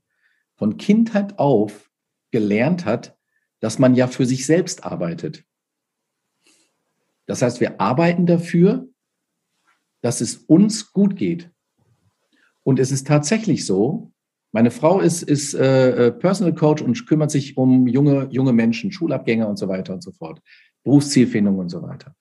[0.55, 1.91] von Kindheit auf
[2.31, 3.17] gelernt hat,
[3.59, 5.45] dass man ja für sich selbst arbeitet.
[7.27, 8.89] Das heißt, wir arbeiten dafür,
[10.01, 11.51] dass es uns gut geht.
[12.65, 14.13] Und es ist tatsächlich so,
[14.53, 18.93] meine Frau ist, ist äh, äh, Personal Coach und kümmert sich um junge, junge Menschen,
[18.93, 20.41] Schulabgänger und so weiter und so fort,
[20.85, 22.15] Berufszielfindung und so weiter.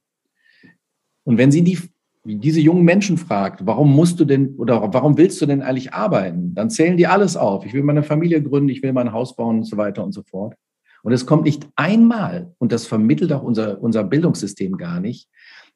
[1.24, 1.78] Und wenn sie die,
[2.24, 6.56] diese jungen Menschen fragt, warum musst du denn oder warum willst du denn eigentlich arbeiten,
[6.56, 7.66] dann zählen die alles auf.
[7.66, 10.24] Ich will meine Familie gründen, ich will mein Haus bauen und so weiter und so
[10.24, 10.56] fort.
[11.04, 15.30] Und es kommt nicht einmal, und das vermittelt auch unser, unser Bildungssystem gar nicht,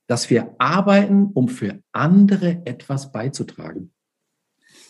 [0.07, 3.91] dass wir arbeiten, um für andere etwas beizutragen.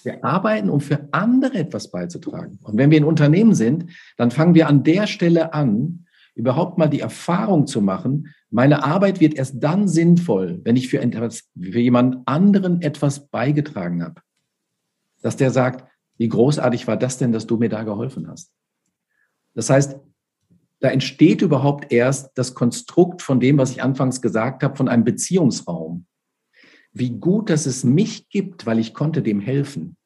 [0.04, 2.60] Wir arbeiten, um für andere etwas beizutragen.
[2.62, 6.90] Und wenn wir in Unternehmen sind, dann fangen wir an der Stelle an, überhaupt mal
[6.90, 11.80] die Erfahrung zu machen, meine Arbeit wird erst dann sinnvoll, wenn ich für, etwas, für
[11.80, 14.22] jemand anderen etwas beigetragen habe.
[15.22, 18.52] Dass der sagt, wie großartig war das denn, dass du mir da geholfen hast.
[19.54, 20.00] Das heißt,
[20.80, 25.04] da entsteht überhaupt erst das Konstrukt von dem, was ich anfangs gesagt habe, von einem
[25.04, 26.06] Beziehungsraum.
[26.92, 29.98] Wie gut, dass es mich gibt, weil ich konnte dem helfen.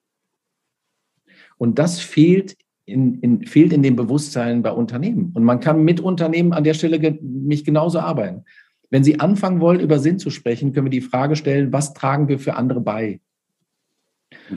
[1.58, 2.56] Und das fehlt
[2.86, 5.32] in, in, fehlt in dem Bewusstsein bei Unternehmen.
[5.34, 8.46] Und man kann mit Unternehmen an der Stelle ge mich genauso arbeiten.
[8.90, 12.28] Wenn Sie anfangen wollen, über Sinn zu sprechen, können wir die Frage stellen, was tragen
[12.28, 13.22] wir für andere bei?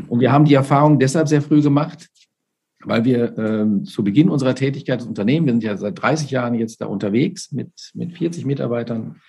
[0.09, 2.09] Und wir haben die Erfahrung deshalb sehr früh gemacht,
[2.85, 6.55] weil wir ähm, zu Beginn unserer Tätigkeit des Unternehmens, wir sind ja seit 30 Jahren
[6.55, 9.21] jetzt da unterwegs mit, mit 40 Mitarbeitern.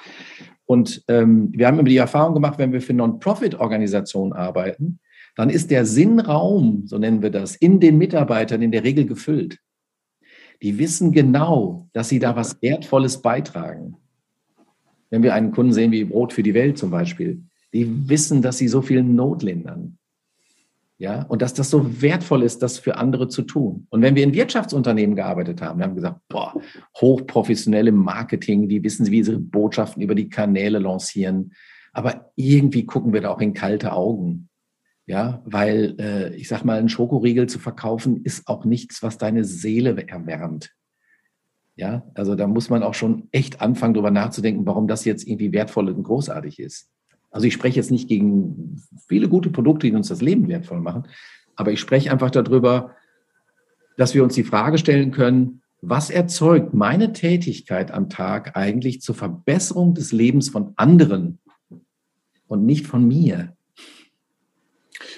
[0.66, 5.00] Und ähm, wir haben immer die Erfahrung gemacht, wenn wir für Non-Profit-Organisationen arbeiten,
[5.36, 9.60] dann ist der Sinnraum, so nennen wir das, in den Mitarbeitern in der Regel gefüllt.
[10.62, 13.98] Die wissen genau, dass sie da was Wertvolles beitragen.
[15.10, 18.58] Wenn wir einen Kunden sehen wie Brot für die Welt zum Beispiel, die wissen, dass
[18.58, 19.98] sie so viel Not lindern.
[21.04, 23.88] Ja, und dass das so wertvoll ist, das für andere zu tun.
[23.90, 26.54] Und wenn wir in Wirtschaftsunternehmen gearbeitet haben, wir haben gesagt, boah,
[26.96, 31.52] hochprofessionelle Marketing, die wissen, wie sie Botschaften über die Kanäle lancieren.
[31.92, 34.48] Aber irgendwie gucken wir da auch in kalte Augen.
[35.06, 39.44] Ja, weil äh, ich sag mal, ein Schokoriegel zu verkaufen ist auch nichts, was deine
[39.44, 40.72] Seele erwärmt.
[41.76, 45.52] Ja, also da muss man auch schon echt anfangen, darüber nachzudenken, warum das jetzt irgendwie
[45.52, 46.88] wertvoll und großartig ist.
[47.34, 51.08] Also ich spreche jetzt nicht gegen viele gute Produkte, die uns das Leben wertvoll machen,
[51.56, 52.92] aber ich spreche einfach darüber,
[53.98, 59.16] dass wir uns die Frage stellen können, was erzeugt meine Tätigkeit am Tag eigentlich zur
[59.16, 61.40] Verbesserung des Lebens von anderen
[62.48, 63.58] und nicht von mir?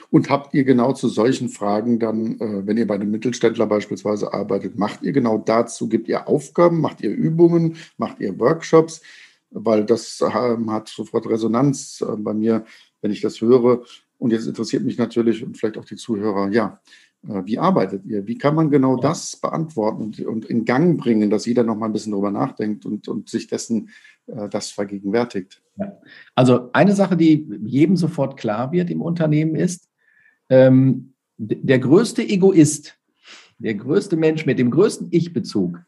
[0.09, 4.33] Und habt ihr genau zu solchen Fragen dann, äh, wenn ihr bei einem Mittelständler beispielsweise
[4.33, 9.01] arbeitet, macht ihr genau dazu, gibt ihr Aufgaben, macht ihr Übungen, macht ihr Workshops?
[9.57, 12.65] Weil das ähm, hat sofort Resonanz äh, bei mir,
[13.01, 13.83] wenn ich das höre.
[14.17, 16.81] Und jetzt interessiert mich natürlich und vielleicht auch die Zuhörer, ja,
[17.27, 18.27] äh, wie arbeitet ihr?
[18.27, 21.93] Wie kann man genau das beantworten und, in Gang bringen, dass jeder noch mal ein
[21.93, 23.89] bisschen darüber nachdenkt und, und sich dessen
[24.49, 25.61] das vergegenwärtigt?
[25.77, 25.97] Ja.
[26.33, 29.87] Also eine Sache, die jedem sofort klar wird im Unternehmen ist,
[30.49, 32.97] ähm, der größte Egoist,
[33.59, 35.79] der größte Mensch mit dem größten Ich-Bezug,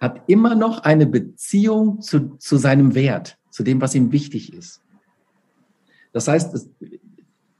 [0.00, 4.80] hat immer noch eine Beziehung zu, zu seinem Wert, zu dem, was ihm wichtig ist.
[6.12, 6.70] Das heißt, es,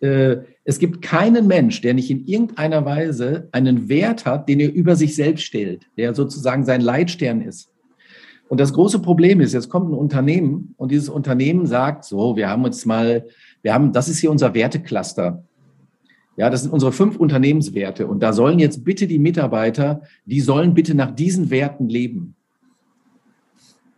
[0.00, 4.72] äh, es gibt keinen Mensch, der nicht in irgendeiner Weise einen Wert hat, den er
[4.72, 7.70] über sich selbst stellt, der sozusagen sein Leitstern ist.
[8.48, 12.48] Und das große Problem ist, jetzt kommt ein Unternehmen und dieses Unternehmen sagt, so, wir
[12.48, 13.26] haben uns mal,
[13.62, 15.44] wir haben, das ist hier unser Wertecluster.
[16.38, 18.06] Ja, das sind unsere fünf Unternehmenswerte.
[18.06, 22.36] Und da sollen jetzt bitte die Mitarbeiter, die sollen bitte nach diesen Werten leben.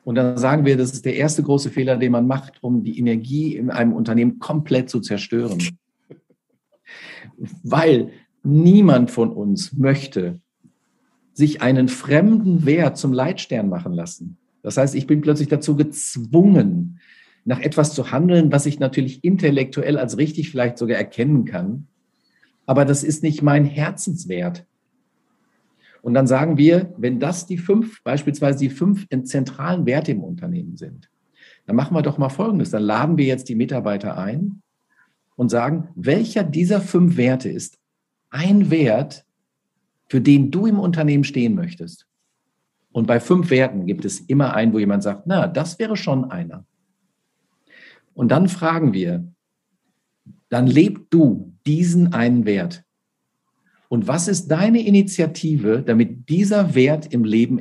[0.04, 2.98] Und dann sagen wir, das ist der erste große Fehler, den man macht, um die
[2.98, 5.58] Energie in einem Unternehmen komplett zu zerstören.
[7.62, 8.10] Weil
[8.42, 10.40] niemand von uns möchte
[11.34, 14.38] sich einen fremden Wert zum Leitstern machen lassen.
[14.62, 17.00] Das heißt, ich bin plötzlich dazu gezwungen,
[17.44, 21.86] nach etwas zu handeln, was ich natürlich intellektuell als richtig vielleicht sogar erkennen kann
[22.70, 24.64] aber das ist nicht mein Herzenswert.
[26.02, 30.76] Und dann sagen wir, wenn das die fünf, beispielsweise die fünf zentralen Werte im Unternehmen
[30.76, 31.10] sind,
[31.66, 32.70] dann machen wir doch mal Folgendes.
[32.70, 34.62] Dann laden wir jetzt die Mitarbeiter ein
[35.34, 37.76] und sagen, welcher dieser fünf Werte ist
[38.30, 39.26] ein Wert,
[40.06, 42.06] für den du im Unternehmen stehen möchtest?
[42.92, 46.30] Und bei fünf Werten gibt es immer einen, wo jemand sagt, na, das wäre schon
[46.30, 46.64] einer.
[48.14, 49.24] Und dann fragen wir,
[50.50, 52.84] dann leb du diesen einen Wert.
[53.88, 57.58] Und was ist deine Initiative, damit dieser Wert im Leben,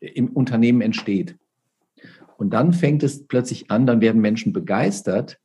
[0.00, 1.36] im Unternehmen entsteht?
[2.36, 5.38] Und dann fängt es plötzlich an, dann werden Menschen begeistert,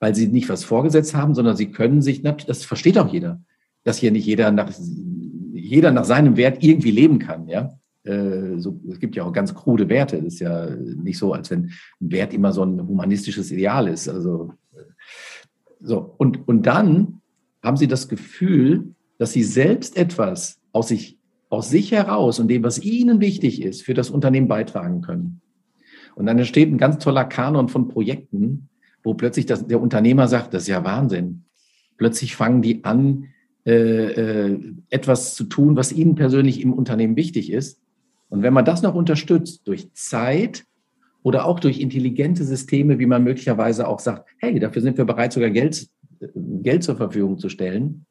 [0.00, 3.42] weil sie nicht was vorgesetzt haben, sondern sie können sich, das versteht auch jeder,
[3.84, 4.72] dass hier nicht jeder nach,
[5.52, 7.78] jeder nach seinem Wert irgendwie leben kann, ja.
[8.04, 10.16] Äh, so, es gibt ja auch ganz krude Werte.
[10.22, 14.08] Das ist ja nicht so, als wenn ein Wert immer so ein humanistisches Ideal ist.
[14.08, 14.52] Also
[15.80, 17.20] so, und, und dann
[17.62, 22.62] haben sie das Gefühl, dass sie selbst etwas aus sich, aus sich heraus und dem,
[22.62, 25.40] was ihnen wichtig ist, für das Unternehmen beitragen können.
[26.14, 28.68] Und dann entsteht ein ganz toller Kanon von Projekten,
[29.02, 31.44] wo plötzlich das, der Unternehmer sagt, das ist ja Wahnsinn.
[31.96, 33.26] Plötzlich fangen die an,
[33.64, 37.80] äh, äh, etwas zu tun, was ihnen persönlich im Unternehmen wichtig ist.
[38.28, 40.64] Und wenn man das noch unterstützt durch Zeit,
[41.22, 45.32] oder auch durch intelligente Systeme, wie man möglicherweise auch sagt, hey, dafür sind wir bereit,
[45.32, 45.88] sogar Geld,
[46.34, 48.06] Geld zur Verfügung zu stellen,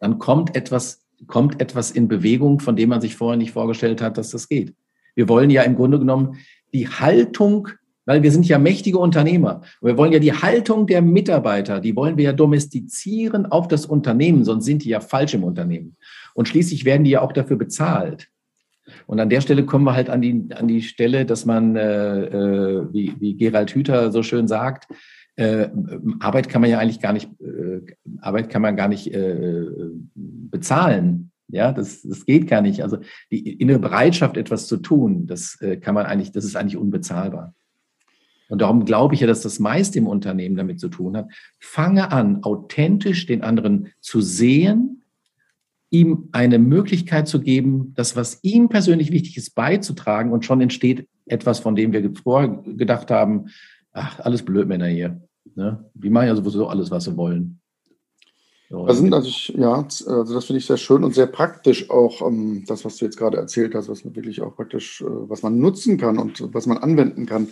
[0.00, 4.18] dann kommt etwas, kommt etwas in Bewegung, von dem man sich vorher nicht vorgestellt hat,
[4.18, 4.74] dass das geht.
[5.14, 6.36] Wir wollen ja im Grunde genommen
[6.72, 7.68] die Haltung,
[8.04, 9.62] weil wir sind ja mächtige Unternehmer.
[9.82, 14.44] Wir wollen ja die Haltung der Mitarbeiter, die wollen wir ja domestizieren auf das Unternehmen,
[14.44, 15.96] sonst sind die ja falsch im Unternehmen.
[16.34, 18.28] Und schließlich werden die ja auch dafür bezahlt.
[19.06, 22.24] Und an der Stelle kommen wir halt an die, an die Stelle, dass man, äh,
[22.24, 24.88] äh, wie, wie Gerald Hüther so schön sagt,
[25.36, 25.68] äh,
[26.20, 27.80] Arbeit kann man ja eigentlich gar nicht, äh,
[28.20, 29.64] Arbeit kann man gar nicht äh,
[30.14, 31.30] bezahlen.
[31.46, 32.82] Ja, das, das geht gar nicht.
[32.82, 32.98] Also
[33.30, 37.54] die innere Bereitschaft, etwas zu tun, das äh, kann man eigentlich, das ist eigentlich unbezahlbar.
[38.48, 41.28] Und darum glaube ich ja, dass das meiste im Unternehmen damit zu tun hat.
[41.60, 44.97] Fange an, authentisch den anderen zu sehen,
[45.90, 51.08] ihm eine Möglichkeit zu geben, das, was ihm persönlich wichtig ist, beizutragen und schon entsteht
[51.26, 53.46] etwas, von dem wir vorher gedacht haben,
[53.92, 55.20] ach, alles Blödmänner hier.
[55.54, 55.84] Ne?
[55.94, 57.60] Die machen ja sowieso alles, was sie wollen.
[58.70, 62.20] Das sind also ich, ja, also das finde ich sehr schön und sehr praktisch auch
[62.20, 65.42] ähm, das, was du jetzt gerade erzählt hast, was man wirklich auch praktisch, äh, was
[65.42, 67.48] man nutzen kann und was man anwenden kann.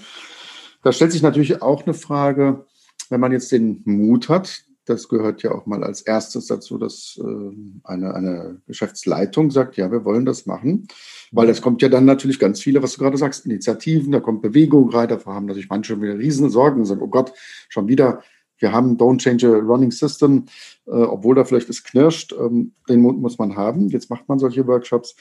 [0.83, 2.67] Da stellt sich natürlich auch eine Frage,
[3.09, 7.21] wenn man jetzt den Mut hat, das gehört ja auch mal als erstes dazu, dass
[7.23, 10.89] äh, eine, eine Geschäftsleitung sagt, ja, wir wollen das machen.
[11.33, 14.43] Weil es kommt ja dann natürlich ganz viele, was du gerade sagst, Initiativen, da kommt
[14.43, 17.33] Bewegung rein, da haben natürlich manche schon wieder riesen Sorgen und sagen, oh Gott,
[17.69, 18.23] schon wieder
[18.59, 20.47] wir haben Don't Change a Running System,
[20.87, 23.89] äh, obwohl da vielleicht es knirscht, ähm, den Mut muss man haben.
[23.89, 25.15] Jetzt macht man solche Workshops.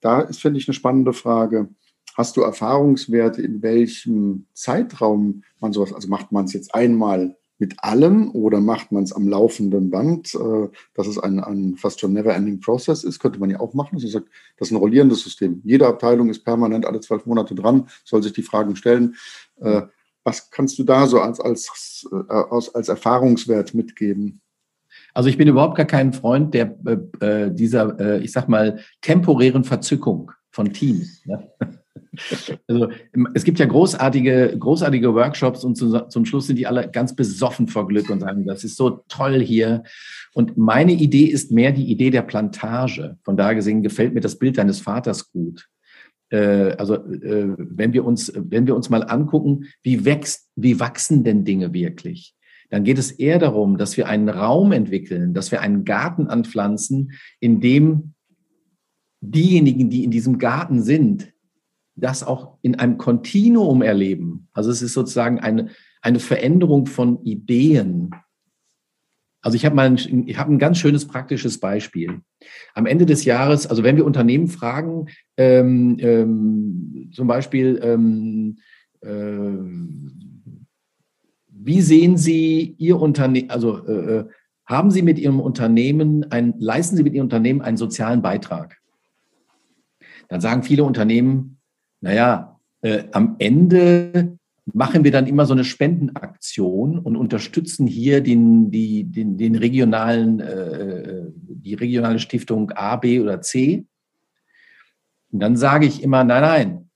[0.00, 1.68] Da ist, finde ich, eine spannende Frage.
[2.16, 7.74] Hast du Erfahrungswerte, in welchem Zeitraum man sowas, also macht man es jetzt einmal mit
[7.82, 12.12] allem oder macht man es am laufenden Band, äh, dass es ein, ein fast schon
[12.12, 13.94] never-ending Process ist, könnte man ja auch machen.
[13.94, 15.60] Also sagt, das ist ein rollierendes System.
[15.64, 19.16] Jede Abteilung ist permanent alle zwölf Monate dran, soll sich die Fragen stellen.
[19.60, 19.82] Äh,
[20.24, 24.40] was kannst du da so als, als, äh, als, als Erfahrungswert mitgeben?
[25.14, 28.80] Also ich bin überhaupt gar kein Freund der äh, äh dieser, äh, ich sag mal,
[29.00, 31.24] temporären Verzückung von Teams.
[31.26, 31.50] Ne?
[32.66, 32.88] Also
[33.34, 37.68] es gibt ja großartige, großartige Workshops und zu, zum Schluss sind die alle ganz besoffen
[37.68, 39.82] vor Glück und sagen, das ist so toll hier.
[40.34, 43.18] Und meine Idee ist mehr die Idee der Plantage.
[43.22, 45.68] Von daher gesehen gefällt mir das Bild deines Vaters gut.
[46.30, 51.24] Äh, also äh, wenn wir uns, wenn wir uns mal angucken, wie wächst, wie wachsen
[51.24, 52.34] denn Dinge wirklich?
[52.70, 57.12] Dann geht es eher darum, dass wir einen Raum entwickeln, dass wir einen Garten anpflanzen,
[57.38, 58.14] in dem
[59.20, 61.32] diejenigen, die in diesem Garten sind,
[61.96, 64.48] das auch in einem Kontinuum erleben.
[64.52, 65.70] Also es ist sozusagen eine,
[66.02, 68.10] eine Veränderung von Ideen,
[69.46, 72.20] also ich habe mal ein, ich habe ein ganz schönes praktisches Beispiel.
[72.74, 75.06] Am Ende des Jahres, also wenn wir Unternehmen fragen,
[75.36, 78.58] ähm, ähm, zum Beispiel, ähm,
[79.02, 79.52] äh,
[81.48, 84.24] wie sehen Sie Ihr Unternehmen, also äh, äh,
[84.64, 88.76] haben Sie mit Ihrem Unternehmen ein, leisten Sie mit Ihrem Unternehmen einen sozialen Beitrag?
[90.28, 91.58] Dann sagen viele Unternehmen,
[92.00, 94.38] naja, äh, am Ende
[94.72, 100.40] machen wir dann immer so eine Spendenaktion und unterstützen hier den, die, den, den regionalen,
[100.40, 103.86] äh, die regionale Stiftung A, B oder C.
[105.30, 106.90] Und dann sage ich immer, nein, nein,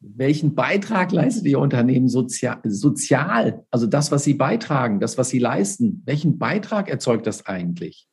[0.00, 3.64] welchen Beitrag leistet Ihr Unternehmen sozial, sozial?
[3.70, 8.08] Also das, was Sie beitragen, das, was Sie leisten, welchen Beitrag erzeugt das eigentlich?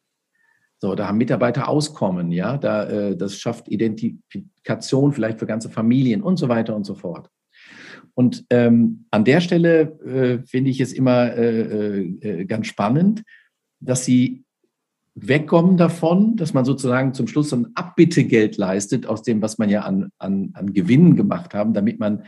[0.81, 6.23] So, da haben Mitarbeiter Auskommen, ja, da, äh, das schafft Identifikation vielleicht für ganze Familien
[6.23, 7.29] und so weiter und so fort.
[8.13, 13.23] Und ähm, an der Stelle äh, finde ich es immer äh, äh, ganz spannend,
[13.81, 14.43] dass sie
[15.15, 19.81] wegkommen davon, dass man sozusagen zum Schluss ein Abbittegeld leistet aus dem, was man ja
[19.81, 22.23] an, an, an Gewinnen gemacht haben, damit man,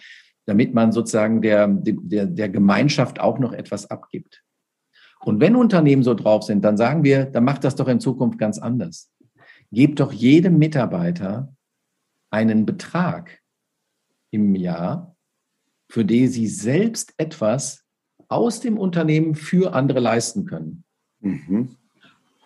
[0.45, 4.43] damit man sozusagen der, der, der Gemeinschaft auch noch etwas abgibt.
[5.23, 8.39] Und wenn Unternehmen so drauf sind, dann sagen wir, dann macht das doch in Zukunft
[8.39, 9.11] ganz anders.
[9.71, 11.53] Gebt doch jedem Mitarbeiter
[12.31, 13.39] einen Betrag
[14.31, 15.15] im Jahr,
[15.89, 17.83] für die sie selbst etwas
[18.29, 20.83] aus dem Unternehmen für andere leisten können.
[21.19, 21.75] Mhm.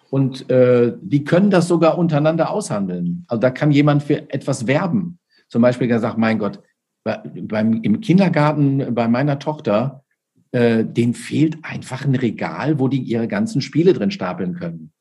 [0.09, 3.25] Und äh, die können das sogar untereinander aushandeln.
[3.27, 5.19] Also da kann jemand für etwas werben.
[5.47, 6.61] Zum Beispiel gesagt, mein Gott,
[7.03, 10.04] bei, beim, im Kindergarten bei meiner Tochter,
[10.51, 14.91] äh, denen fehlt einfach ein Regal, wo die ihre ganzen Spiele drin stapeln können.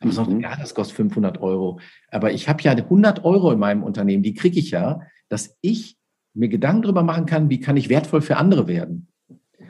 [0.00, 0.14] Aber mhm.
[0.14, 1.80] sagt, ja, das kostet 500 Euro.
[2.10, 5.96] Aber ich habe ja 100 Euro in meinem Unternehmen, die kriege ich ja, dass ich
[6.34, 9.08] mir Gedanken darüber machen kann, wie kann ich wertvoll für andere werden.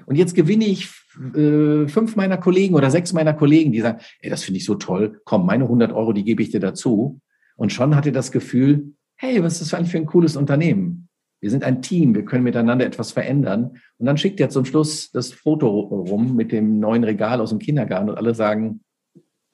[0.07, 0.89] Und jetzt gewinne ich
[1.35, 4.75] äh, fünf meiner Kollegen oder sechs meiner Kollegen, die sagen, ey, das finde ich so
[4.75, 7.21] toll, komm, meine 100 Euro, die gebe ich dir dazu.
[7.57, 11.08] Und schon hat er das Gefühl, hey, was ist das eigentlich für ein cooles Unternehmen?
[11.41, 13.79] Wir sind ein Team, wir können miteinander etwas verändern.
[13.99, 17.59] Und dann schickt er zum Schluss das Foto rum mit dem neuen Regal aus dem
[17.59, 18.81] Kindergarten und alle sagen,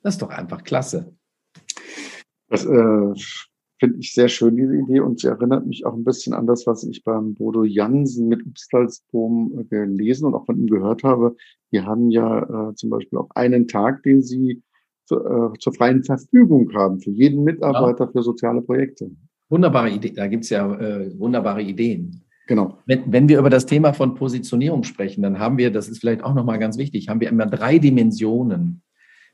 [0.02, 1.14] das ist doch einfach klasse.
[2.48, 3.14] Das äh,
[3.78, 5.00] finde ich sehr schön, diese Idee.
[5.00, 8.46] Und sie erinnert mich auch ein bisschen an das, was ich beim Bodo Jansen mit
[8.46, 11.36] Upstalsboom äh, gelesen und auch von ihm gehört habe.
[11.72, 14.62] Die haben ja äh, zum Beispiel auch einen Tag, den sie
[15.06, 18.10] zu, äh, zur freien Verfügung haben für jeden Mitarbeiter ja.
[18.10, 19.10] für soziale Projekte.
[19.48, 20.12] Wunderbare Idee.
[20.12, 22.23] Da gibt es ja äh, wunderbare Ideen.
[22.46, 22.79] Genau.
[22.87, 26.23] Wenn, wenn wir über das Thema von Positionierung sprechen, dann haben wir, das ist vielleicht
[26.23, 28.83] auch nochmal ganz wichtig, haben wir immer drei Dimensionen.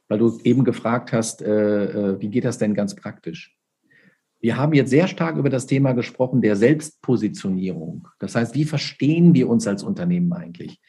[0.08, 3.56] Weil du eben gefragt hast, äh, äh, wie geht das denn ganz praktisch?
[4.40, 8.08] Wir haben jetzt sehr stark über das Thema gesprochen der Selbstpositionierung.
[8.18, 10.80] Das heißt, wie verstehen wir uns als Unternehmen eigentlich?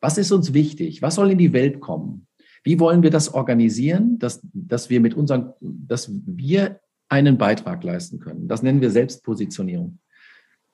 [0.00, 1.02] Was ist uns wichtig?
[1.02, 2.26] Was soll in die Welt kommen?
[2.62, 6.80] Wie wollen wir das organisieren, dass, dass wir mit unseren, dass wir
[7.10, 8.48] einen Beitrag leisten können?
[8.48, 9.98] Das nennen wir Selbstpositionierung.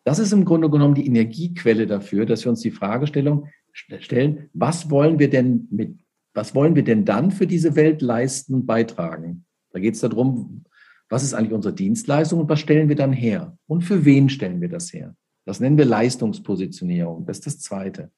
[0.04, 4.88] Das ist im Grunde genommen die Energiequelle dafür, dass wir uns die Fragestellung stellen, was
[4.88, 5.98] wollen wir denn mit
[6.36, 9.46] was wollen wir denn dann für diese Welt leisten, beitragen?
[9.70, 10.64] Da geht es darum,
[11.08, 13.56] was ist eigentlich unsere Dienstleistung und was stellen wir dann her?
[13.66, 15.16] Und für wen stellen wir das her?
[15.46, 17.24] Das nennen wir Leistungspositionierung.
[17.24, 18.10] Das ist das Zweite.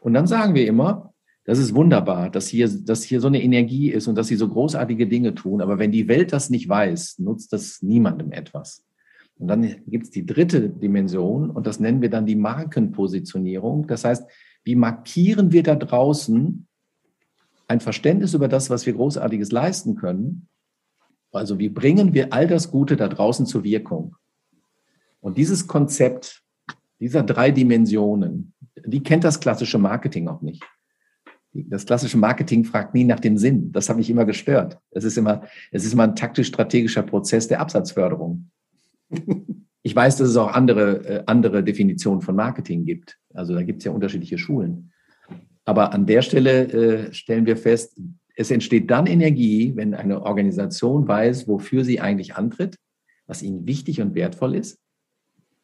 [0.00, 1.09] Und dann sagen wir immer,
[1.50, 4.48] das ist wunderbar, dass hier, dass hier so eine Energie ist und dass sie so
[4.48, 5.60] großartige Dinge tun.
[5.60, 8.84] Aber wenn die Welt das nicht weiß, nutzt das niemandem etwas.
[9.36, 13.88] Und dann gibt es die dritte Dimension und das nennen wir dann die Markenpositionierung.
[13.88, 14.30] Das heißt,
[14.62, 16.68] wie markieren wir da draußen
[17.66, 20.46] ein Verständnis über das, was wir Großartiges leisten können?
[21.32, 24.14] Also wie bringen wir all das Gute da draußen zur Wirkung?
[25.20, 26.44] Und dieses Konzept
[27.00, 28.54] dieser drei Dimensionen,
[28.86, 30.62] die kennt das klassische Marketing auch nicht.
[31.52, 33.72] Das klassische Marketing fragt nie nach dem Sinn.
[33.72, 34.78] Das hat mich immer gestört.
[34.90, 35.42] Es ist immer,
[35.72, 38.50] es ist immer ein taktisch-strategischer Prozess der Absatzförderung.
[39.82, 43.18] Ich weiß, dass es auch andere, äh, andere Definitionen von Marketing gibt.
[43.32, 44.92] Also da gibt es ja unterschiedliche Schulen.
[45.64, 47.98] Aber an der Stelle äh, stellen wir fest,
[48.36, 52.76] es entsteht dann Energie, wenn eine Organisation weiß, wofür sie eigentlich antritt,
[53.26, 54.78] was ihnen wichtig und wertvoll ist,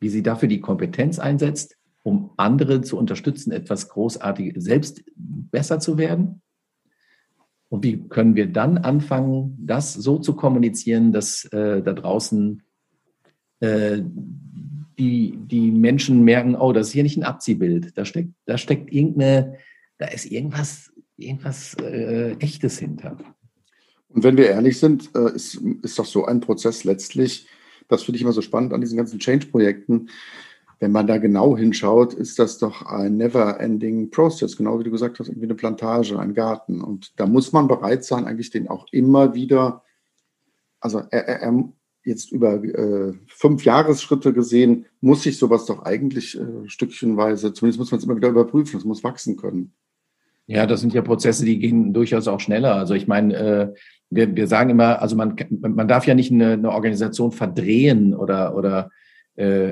[0.00, 1.76] wie sie dafür die Kompetenz einsetzt,
[2.06, 6.40] um andere zu unterstützen, etwas Großartiges selbst besser zu werden.
[7.68, 12.62] Und wie können wir dann anfangen, das so zu kommunizieren, dass äh, da draußen
[13.58, 14.02] äh,
[14.96, 18.92] die, die Menschen merken, oh, das ist hier nicht ein Abziehbild, da steckt, da steckt
[18.92, 19.56] irgendeine,
[19.98, 23.16] da ist irgendwas, irgendwas äh, Echtes hinter.
[24.10, 27.48] Und wenn wir ehrlich sind, äh, ist, ist doch so ein Prozess letztlich,
[27.88, 30.08] das finde ich immer so spannend an diesen ganzen Change-Projekten,
[30.78, 35.18] wenn man da genau hinschaut, ist das doch ein never-ending Process, genau wie du gesagt
[35.18, 36.82] hast, irgendwie eine Plantage, ein Garten.
[36.82, 39.82] Und da muss man bereit sein, eigentlich den auch immer wieder,
[40.80, 41.64] also er, er,
[42.04, 47.90] jetzt über äh, fünf Jahresschritte gesehen, muss sich sowas doch eigentlich äh, stückchenweise, zumindest muss
[47.90, 49.72] man es immer wieder überprüfen, es muss wachsen können.
[50.46, 52.76] Ja, das sind ja Prozesse, die gehen durchaus auch schneller.
[52.76, 53.74] Also ich meine, äh,
[54.10, 58.54] wir, wir sagen immer, also man, man darf ja nicht eine, eine Organisation verdrehen oder,
[58.54, 58.90] oder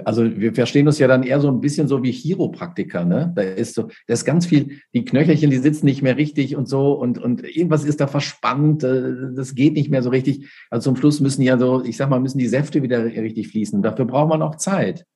[0.04, 3.32] also wir verstehen uns ja dann eher so ein bisschen so wie Chiropraktiker, ne?
[3.34, 6.68] Da ist so, da ist ganz viel, die Knöchelchen, die sitzen nicht mehr richtig und
[6.68, 10.50] so und, und irgendwas ist da verspannt, äh, das geht nicht mehr so richtig.
[10.70, 13.82] Also zum Schluss müssen ja so, ich sag mal, müssen die Säfte wieder richtig fließen.
[13.82, 15.06] Dafür braucht man auch Zeit.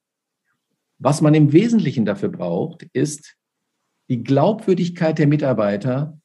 [0.98, 3.36] Was man im Wesentlichen dafür braucht, ist
[4.08, 6.18] die Glaubwürdigkeit der Mitarbeiter,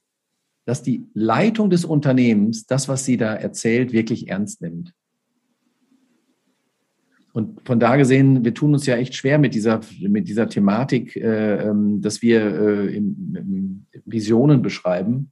[0.65, 4.93] dass die Leitung des Unternehmens das, was sie da erzählt, wirklich ernst nimmt.
[7.33, 11.15] Und von da gesehen, wir tun uns ja echt schwer mit dieser, mit dieser Thematik,
[11.15, 13.35] äh, ähm, dass wir äh, in,
[13.93, 15.31] in Visionen beschreiben.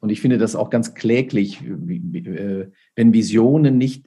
[0.00, 4.06] Und ich finde das auch ganz kläglich, äh, wenn Visionen nicht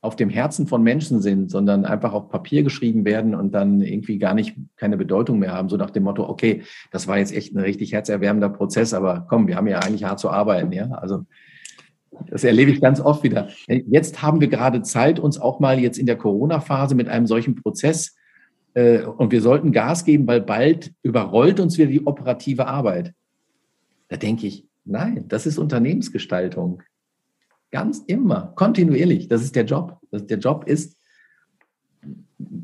[0.00, 4.18] auf dem Herzen von Menschen sind, sondern einfach auf Papier geschrieben werden und dann irgendwie
[4.18, 7.54] gar nicht keine Bedeutung mehr haben, so nach dem Motto, okay, das war jetzt echt
[7.54, 10.90] ein richtig herzerwärmender Prozess, aber komm, wir haben ja eigentlich hart zu arbeiten, ja.
[10.90, 11.24] Also
[12.28, 13.48] das erlebe ich ganz oft wieder.
[13.66, 17.54] Jetzt haben wir gerade Zeit, uns auch mal jetzt in der Corona-Phase mit einem solchen
[17.54, 18.14] Prozess
[18.74, 23.14] äh, und wir sollten Gas geben, weil bald überrollt uns wieder die operative Arbeit.
[24.08, 26.82] Da denke ich, nein, das ist Unternehmensgestaltung.
[27.70, 29.28] Ganz immer, kontinuierlich.
[29.28, 29.98] Das ist der Job.
[30.10, 30.96] Das, der Job ist,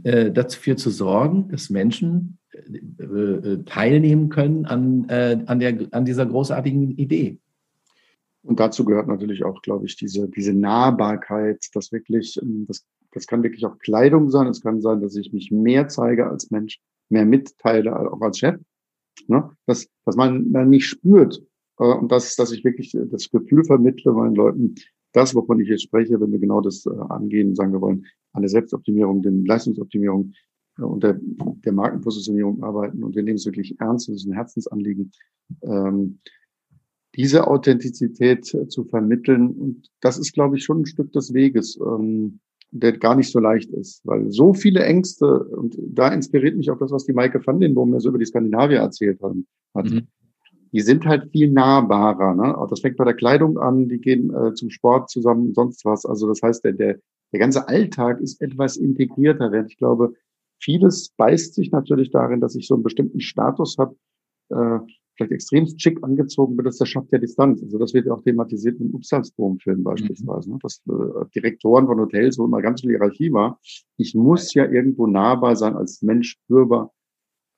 [0.04, 6.04] äh, dafür zu sorgen, dass Menschen äh, äh teilnehmen können an, äh, an, der, an
[6.04, 7.38] dieser großartigen Idee.
[8.42, 13.26] Und dazu gehört natürlich auch, glaube ich, diese, diese Nahbarkeit, das wirklich, ähm, das, das
[13.26, 14.46] kann wirklich auch Kleidung sein.
[14.46, 16.80] Es kann sein, dass ich mich mehr zeige als Mensch,
[17.10, 18.58] mehr mitteile, auch als Chef.
[19.26, 19.50] Ne?
[19.66, 21.42] Dass, dass man, man mich spürt
[21.78, 24.74] äh, und dass, dass ich wirklich das Gefühl vermittle meinen Leuten,
[25.12, 28.42] das, wovon ich jetzt spreche, wenn wir genau das äh, angehen, sagen wir wollen, an
[28.42, 30.32] der Selbstoptimierung, den Leistungsoptimierung
[30.78, 34.34] äh, und der, der Markenpositionierung arbeiten und wir nehmen es wirklich ernst, das ist ein
[34.34, 35.12] Herzensanliegen.
[35.62, 36.20] Ähm,
[37.16, 39.50] diese Authentizität zu vermitteln.
[39.50, 42.40] Und das ist, glaube ich, schon ein Stück des Weges, ähm,
[42.72, 46.78] der gar nicht so leicht ist, weil so viele Ängste, und da inspiriert mich auch
[46.78, 49.90] das, was die Maike van den Boom so über die Skandinavier erzählt haben, hat.
[49.90, 50.06] Mhm.
[50.72, 52.34] Die sind halt viel nahbarer.
[52.36, 52.56] Ne?
[52.56, 56.06] Auch das fängt bei der Kleidung an, die gehen äh, zum Sport zusammen, sonst was.
[56.06, 56.98] Also das heißt, der, der,
[57.32, 60.14] der ganze Alltag ist etwas integrierter, während ich glaube,
[60.60, 63.96] vieles beißt sich natürlich darin, dass ich so einen bestimmten Status habe,
[64.50, 64.78] äh,
[65.20, 67.62] vielleicht extrem schick angezogen bin, das schafft ja Distanz.
[67.62, 70.50] Also das wird ja auch thematisiert im Upsalsboom-Film beispielsweise.
[70.50, 70.58] Mhm.
[70.62, 73.60] Das äh, Direktoren von Hotels, wo immer ganz viel Hierarchie war.
[73.96, 76.92] Ich muss ja irgendwo nahbar sein als Mensch spürbar.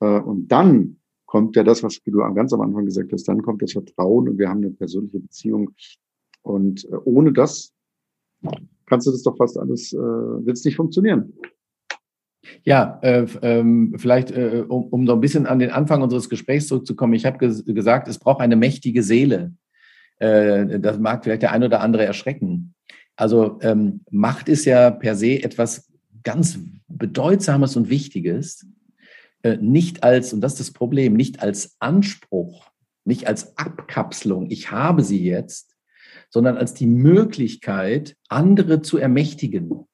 [0.00, 3.62] Äh, und dann kommt ja das, was du ganz am Anfang gesagt hast, dann kommt
[3.62, 5.70] das Vertrauen und wir haben eine persönliche Beziehung.
[6.42, 7.72] Und äh, ohne das
[8.86, 11.32] kannst du das doch fast alles, äh, wird es nicht funktionieren.
[12.64, 16.66] Ja, äh, ähm, vielleicht, äh, um, um so ein bisschen an den Anfang unseres Gesprächs
[16.66, 17.14] zurückzukommen.
[17.14, 19.53] Ich habe ges gesagt, es braucht eine mächtige Seele.
[20.18, 22.74] Äh, das mag vielleicht der ein oder andere erschrecken.
[23.16, 28.66] Also ähm, Macht ist ja per se etwas ganz Bedeutsames und Wichtiges.
[29.43, 32.70] Äh, nicht als, und das ist das Problem, nicht als Anspruch,
[33.05, 35.76] nicht als Abkapselung, ich habe sie jetzt,
[36.30, 39.86] sondern als die Möglichkeit, andere zu ermächtigen.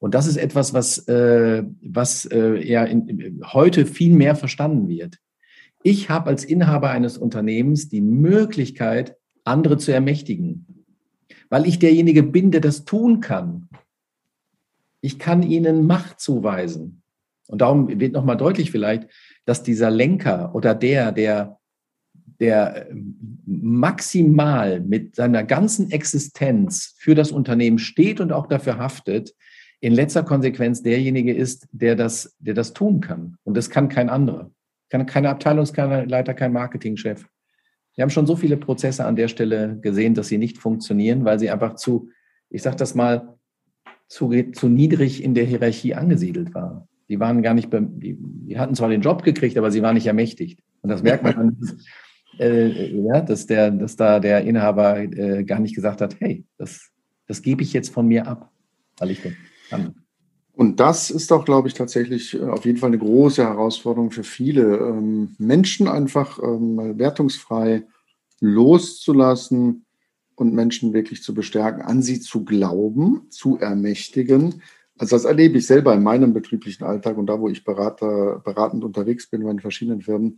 [0.00, 5.18] Und das ist etwas, was, äh, was äh, ja in, heute viel mehr verstanden wird.
[5.82, 10.84] Ich habe als Inhaber eines Unternehmens die Möglichkeit, andere zu ermächtigen,
[11.48, 13.68] weil ich derjenige bin, der das tun kann.
[15.02, 17.02] Ich kann ihnen Macht zuweisen.
[17.46, 19.06] Und darum wird nochmal deutlich vielleicht,
[19.44, 21.58] dass dieser Lenker oder der, der,
[22.38, 22.86] der
[23.44, 29.34] maximal mit seiner ganzen Existenz für das Unternehmen steht und auch dafür haftet,
[29.80, 33.36] in letzter Konsequenz derjenige ist, der das, der das tun kann.
[33.44, 34.50] Und das kann kein anderer.
[34.90, 37.26] Kann keine Abteilungsleiter, kein Marketingchef.
[37.94, 41.38] Wir haben schon so viele Prozesse an der Stelle gesehen, dass sie nicht funktionieren, weil
[41.38, 42.10] sie einfach zu,
[42.50, 43.36] ich sage das mal,
[44.08, 46.88] zu, zu niedrig in der Hierarchie angesiedelt waren.
[47.08, 50.06] Die waren gar nicht, die, die hatten zwar den Job gekriegt, aber sie waren nicht
[50.06, 50.60] ermächtigt.
[50.82, 51.58] Und das merkt man dann,
[52.38, 56.90] äh, ja, dass, der, dass da der Inhaber äh, gar nicht gesagt hat, hey, das,
[57.26, 58.50] das gebe ich jetzt von mir ab,
[58.98, 59.36] weil ich kann.
[60.60, 64.24] Und das ist auch, glaube ich, tatsächlich äh, auf jeden Fall eine große Herausforderung für
[64.24, 67.84] viele ähm, Menschen, einfach ähm, wertungsfrei
[68.40, 69.86] loszulassen
[70.34, 74.62] und Menschen wirklich zu bestärken, an sie zu glauben, zu ermächtigen.
[74.98, 78.84] Also das erlebe ich selber in meinem betrieblichen Alltag und da, wo ich Berater, beratend
[78.84, 80.36] unterwegs bin bei den verschiedenen Firmen,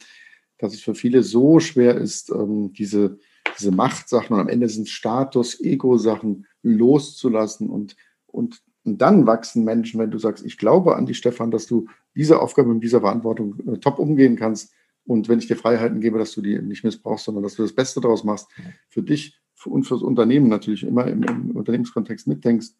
[0.58, 3.18] dass es für viele so schwer ist, ähm, diese,
[3.58, 10.00] diese Machtsachen und am Ende sind Status, Ego-Sachen loszulassen und, und und dann wachsen Menschen,
[10.00, 13.56] wenn du sagst, ich glaube an dich, Stefan, dass du diese Aufgabe mit dieser Verantwortung
[13.66, 14.72] äh, top umgehen kannst.
[15.04, 17.74] Und wenn ich dir Freiheiten gebe, dass du die nicht missbrauchst, sondern dass du das
[17.74, 18.48] Beste daraus machst,
[18.88, 22.70] für dich für, und fürs Unternehmen natürlich immer im, im Unternehmenskontext mitdenkst.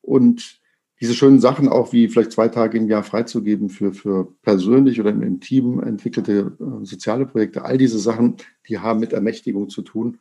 [0.00, 0.60] Und
[1.00, 5.10] diese schönen Sachen auch wie vielleicht zwei Tage im Jahr freizugeben für, für persönlich oder
[5.10, 8.36] im Team entwickelte äh, soziale Projekte, all diese Sachen,
[8.68, 10.18] die haben mit Ermächtigung zu tun.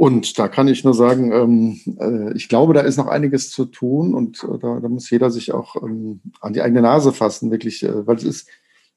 [0.00, 3.66] Und da kann ich nur sagen, ähm, äh, ich glaube, da ist noch einiges zu
[3.66, 7.50] tun und äh, da, da, muss jeder sich auch ähm, an die eigene Nase fassen,
[7.50, 8.48] wirklich, äh, weil es ist,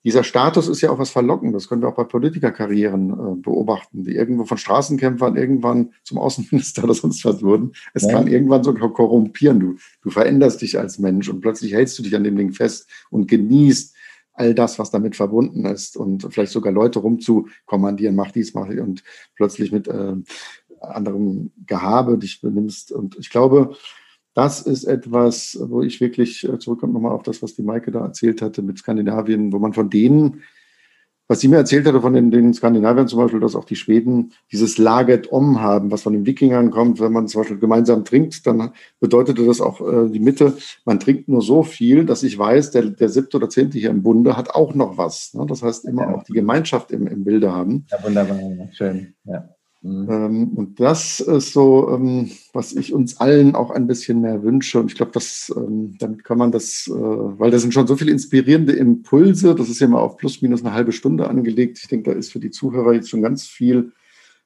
[0.05, 1.63] dieser Status ist ja auch was Verlockendes.
[1.63, 6.83] Das können wir auch bei Politikerkarrieren äh, beobachten, die irgendwo von Straßenkämpfern irgendwann zum Außenminister
[6.85, 7.73] oder sonst was wurden.
[7.93, 8.13] Es ja.
[8.13, 9.59] kann irgendwann sogar korrumpieren.
[9.59, 12.87] Du, du veränderst dich als Mensch und plötzlich hältst du dich an dem Ding fest
[13.09, 13.93] und genießt
[14.33, 18.79] all das, was damit verbunden ist und vielleicht sogar Leute rumzukommandieren, mach dies, mach dies
[18.79, 19.03] und
[19.35, 20.15] plötzlich mit äh,
[20.83, 22.91] anderem Gehabe dich benimmst.
[22.91, 23.75] Und ich glaube,
[24.33, 28.01] das ist etwas, wo ich wirklich äh, zurückkomme nochmal auf das, was die Maike da
[28.01, 30.41] erzählt hatte mit Skandinavien, wo man von denen,
[31.27, 34.33] was sie mir erzählt hatte von den, den Skandinaviern zum Beispiel, dass auch die Schweden
[34.51, 36.99] dieses Laget Om haben, was von den Wikingern kommt.
[36.99, 41.29] Wenn man zum Beispiel gemeinsam trinkt, dann bedeutete das auch äh, die Mitte, man trinkt
[41.29, 44.49] nur so viel, dass ich weiß, der, der siebte oder zehnte hier im Bunde hat
[44.49, 45.33] auch noch was.
[45.33, 45.45] Ne?
[45.47, 46.15] Das heißt, immer ja.
[46.15, 47.85] auch die Gemeinschaft im, im Bilde haben.
[47.89, 48.39] Ja, wunderbar,
[48.73, 49.13] schön.
[49.23, 49.49] Ja.
[49.83, 50.07] Mhm.
[50.09, 54.79] Ähm, und das ist so, ähm, was ich uns allen auch ein bisschen mehr wünsche.
[54.79, 57.97] Und ich glaube, dass ähm, damit kann man das, äh, weil da sind schon so
[57.97, 59.53] viele inspirierende Impulse.
[59.55, 61.79] Das ist ja mal auf plus minus eine halbe Stunde angelegt.
[61.81, 63.91] Ich denke, da ist für die Zuhörer jetzt schon ganz viel,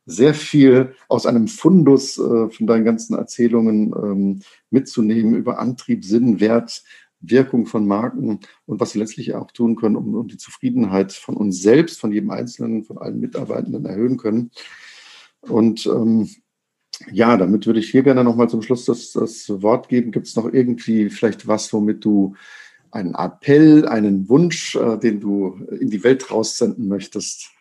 [0.08, 6.84] sehr viel aus einem Fundus äh, von deinen ganzen Erzählungen mitzunehmen über Antrieb, Sinn, Wert,
[7.20, 11.36] Wirkung von Marken und was sie letztlich auch tun können, um, um die Zufriedenheit von
[11.36, 14.52] uns selbst, von jedem Einzelnen, von allen Mitarbeitenden erhöhen können.
[15.50, 16.30] Und ähm,
[17.12, 20.12] ja, damit würde ich hier gerne nochmal zum Schluss das, das Wort geben.
[20.12, 22.36] Gibt es noch irgendwie vielleicht was, womit du
[22.92, 27.52] einen Appell, einen Wunsch, äh, den du in die Welt raussenden möchtest?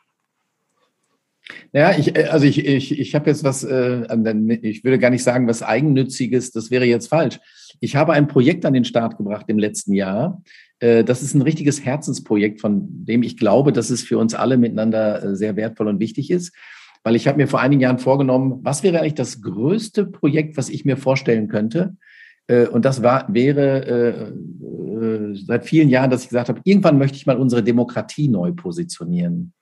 [1.73, 4.07] Ja, ich, äh, also ich, ich, ich habe jetzt was, äh,
[4.63, 7.39] ich würde gar nicht sagen, was Eigennütziges, das wäre jetzt falsch.
[7.81, 10.43] Ich habe ein Projekt an den Start gebracht im letzten Jahr.
[10.79, 14.57] Äh, das ist ein richtiges Herzensprojekt, von dem ich glaube, dass es für uns alle
[14.57, 16.53] miteinander äh, sehr wertvoll und wichtig ist
[17.07, 20.69] weil ich habe mir vor einigen Jahren vorgenommen, was wäre eigentlich das größte Projekt, was
[20.69, 21.97] ich mir vorstellen könnte?
[22.49, 26.99] Äh, und das war, wäre äh, äh, seit vielen Jahren, dass ich gesagt habe, irgendwann
[26.99, 29.53] möchte ich mal unsere Demokratie neu positionieren.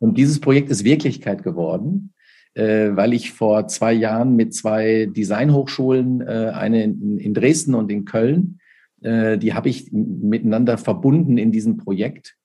[0.00, 2.14] Und dieses Projekt ist Wirklichkeit geworden,
[2.56, 8.58] weil ich vor zwei Jahren mit zwei Designhochschulen, eine in Dresden und in Köln,
[9.00, 12.39] die habe ich miteinander verbunden in diesem Projekt.